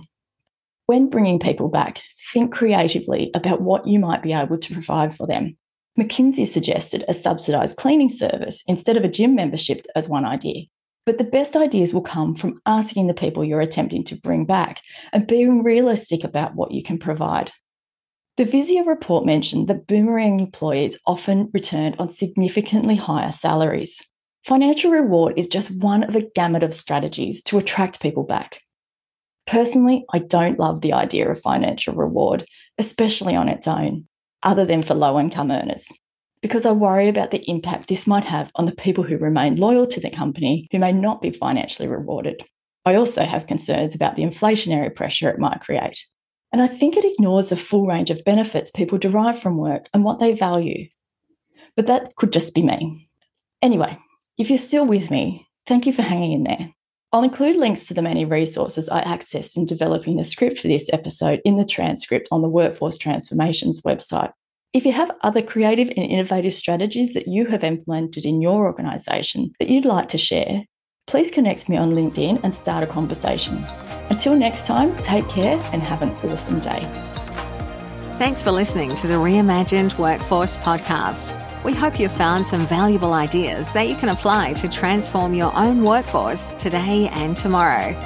When 0.86 1.10
bringing 1.10 1.38
people 1.38 1.68
back, 1.68 2.02
think 2.32 2.52
creatively 2.52 3.30
about 3.34 3.60
what 3.60 3.86
you 3.86 3.98
might 3.98 4.22
be 4.22 4.32
able 4.32 4.56
to 4.56 4.72
provide 4.72 5.14
for 5.14 5.26
them. 5.26 5.56
McKinsey 5.98 6.46
suggested 6.46 7.04
a 7.08 7.14
subsidised 7.14 7.76
cleaning 7.76 8.08
service 8.08 8.62
instead 8.66 8.96
of 8.96 9.04
a 9.04 9.08
gym 9.08 9.34
membership 9.34 9.84
as 9.94 10.08
one 10.08 10.24
idea. 10.24 10.62
But 11.04 11.18
the 11.18 11.24
best 11.24 11.56
ideas 11.56 11.92
will 11.92 12.02
come 12.02 12.34
from 12.34 12.60
asking 12.64 13.06
the 13.06 13.14
people 13.14 13.44
you're 13.44 13.60
attempting 13.60 14.04
to 14.04 14.16
bring 14.16 14.44
back 14.44 14.80
and 15.12 15.26
being 15.26 15.62
realistic 15.62 16.22
about 16.22 16.54
what 16.54 16.70
you 16.70 16.82
can 16.82 16.98
provide. 16.98 17.50
The 18.36 18.44
Visier 18.44 18.86
report 18.86 19.26
mentioned 19.26 19.68
that 19.68 19.86
boomerang 19.86 20.40
employees 20.40 20.98
often 21.06 21.50
returned 21.52 21.96
on 21.98 22.10
significantly 22.10 22.94
higher 22.94 23.32
salaries. 23.32 24.00
Financial 24.44 24.90
reward 24.90 25.34
is 25.36 25.48
just 25.48 25.82
one 25.82 26.04
of 26.04 26.16
a 26.16 26.28
gamut 26.34 26.62
of 26.62 26.72
strategies 26.72 27.42
to 27.44 27.58
attract 27.58 28.00
people 28.00 28.22
back. 28.22 28.60
Personally, 29.46 30.04
I 30.12 30.18
don't 30.18 30.58
love 30.58 30.80
the 30.80 30.92
idea 30.92 31.30
of 31.30 31.40
financial 31.40 31.94
reward, 31.94 32.44
especially 32.76 33.34
on 33.34 33.48
its 33.48 33.66
own, 33.66 34.06
other 34.42 34.64
than 34.64 34.82
for 34.82 34.94
low 34.94 35.18
income 35.18 35.50
earners, 35.50 35.90
because 36.42 36.66
I 36.66 36.72
worry 36.72 37.08
about 37.08 37.30
the 37.30 37.48
impact 37.48 37.88
this 37.88 38.06
might 38.06 38.24
have 38.24 38.50
on 38.54 38.66
the 38.66 38.74
people 38.74 39.04
who 39.04 39.18
remain 39.18 39.56
loyal 39.56 39.86
to 39.88 40.00
the 40.00 40.10
company 40.10 40.68
who 40.70 40.78
may 40.78 40.92
not 40.92 41.20
be 41.20 41.30
financially 41.30 41.88
rewarded. 41.88 42.44
I 42.84 42.94
also 42.94 43.24
have 43.24 43.46
concerns 43.46 43.94
about 43.94 44.16
the 44.16 44.22
inflationary 44.22 44.94
pressure 44.94 45.28
it 45.28 45.38
might 45.38 45.60
create. 45.60 46.04
And 46.52 46.62
I 46.62 46.66
think 46.66 46.96
it 46.96 47.04
ignores 47.04 47.50
the 47.50 47.56
full 47.56 47.86
range 47.86 48.10
of 48.10 48.24
benefits 48.24 48.70
people 48.70 48.96
derive 48.96 49.38
from 49.38 49.58
work 49.58 49.88
and 49.92 50.04
what 50.04 50.18
they 50.20 50.32
value. 50.32 50.88
But 51.76 51.86
that 51.86 52.16
could 52.16 52.32
just 52.32 52.54
be 52.54 52.62
me. 52.62 53.10
Anyway, 53.60 53.98
if 54.38 54.48
you're 54.48 54.58
still 54.58 54.86
with 54.86 55.10
me, 55.10 55.48
thank 55.66 55.84
you 55.84 55.92
for 55.92 56.02
hanging 56.02 56.32
in 56.32 56.44
there. 56.44 56.72
I'll 57.12 57.24
include 57.24 57.56
links 57.56 57.86
to 57.86 57.94
the 57.94 58.02
many 58.02 58.24
resources 58.24 58.88
I 58.88 59.02
accessed 59.02 59.56
in 59.56 59.66
developing 59.66 60.16
the 60.16 60.24
script 60.24 60.60
for 60.60 60.68
this 60.68 60.88
episode 60.92 61.40
in 61.44 61.56
the 61.56 61.64
transcript 61.64 62.28
on 62.30 62.42
the 62.42 62.48
Workforce 62.48 62.96
Transformations 62.96 63.80
website. 63.80 64.30
If 64.72 64.84
you 64.84 64.92
have 64.92 65.10
other 65.22 65.42
creative 65.42 65.88
and 65.88 66.04
innovative 66.04 66.52
strategies 66.52 67.14
that 67.14 67.26
you 67.26 67.46
have 67.46 67.64
implemented 67.64 68.26
in 68.26 68.40
your 68.40 68.66
organisation 68.66 69.52
that 69.58 69.70
you'd 69.70 69.86
like 69.86 70.08
to 70.08 70.18
share, 70.18 70.64
please 71.06 71.30
connect 71.30 71.68
me 71.68 71.76
on 71.76 71.92
LinkedIn 71.92 72.40
and 72.44 72.54
start 72.54 72.84
a 72.84 72.86
conversation. 72.86 73.64
Until 74.10 74.36
next 74.36 74.66
time, 74.66 74.96
take 74.98 75.28
care 75.28 75.58
and 75.72 75.82
have 75.82 76.02
an 76.02 76.10
awesome 76.30 76.60
day. 76.60 76.82
Thanks 78.18 78.42
for 78.42 78.52
listening 78.52 78.94
to 78.96 79.06
the 79.06 79.14
Reimagined 79.14 79.98
Workforce 79.98 80.56
podcast. 80.58 81.47
We 81.64 81.74
hope 81.74 81.98
you've 81.98 82.12
found 82.12 82.46
some 82.46 82.66
valuable 82.66 83.12
ideas 83.12 83.72
that 83.72 83.88
you 83.88 83.96
can 83.96 84.10
apply 84.10 84.52
to 84.54 84.68
transform 84.68 85.34
your 85.34 85.54
own 85.56 85.82
workforce 85.82 86.52
today 86.52 87.08
and 87.08 87.36
tomorrow. 87.36 87.96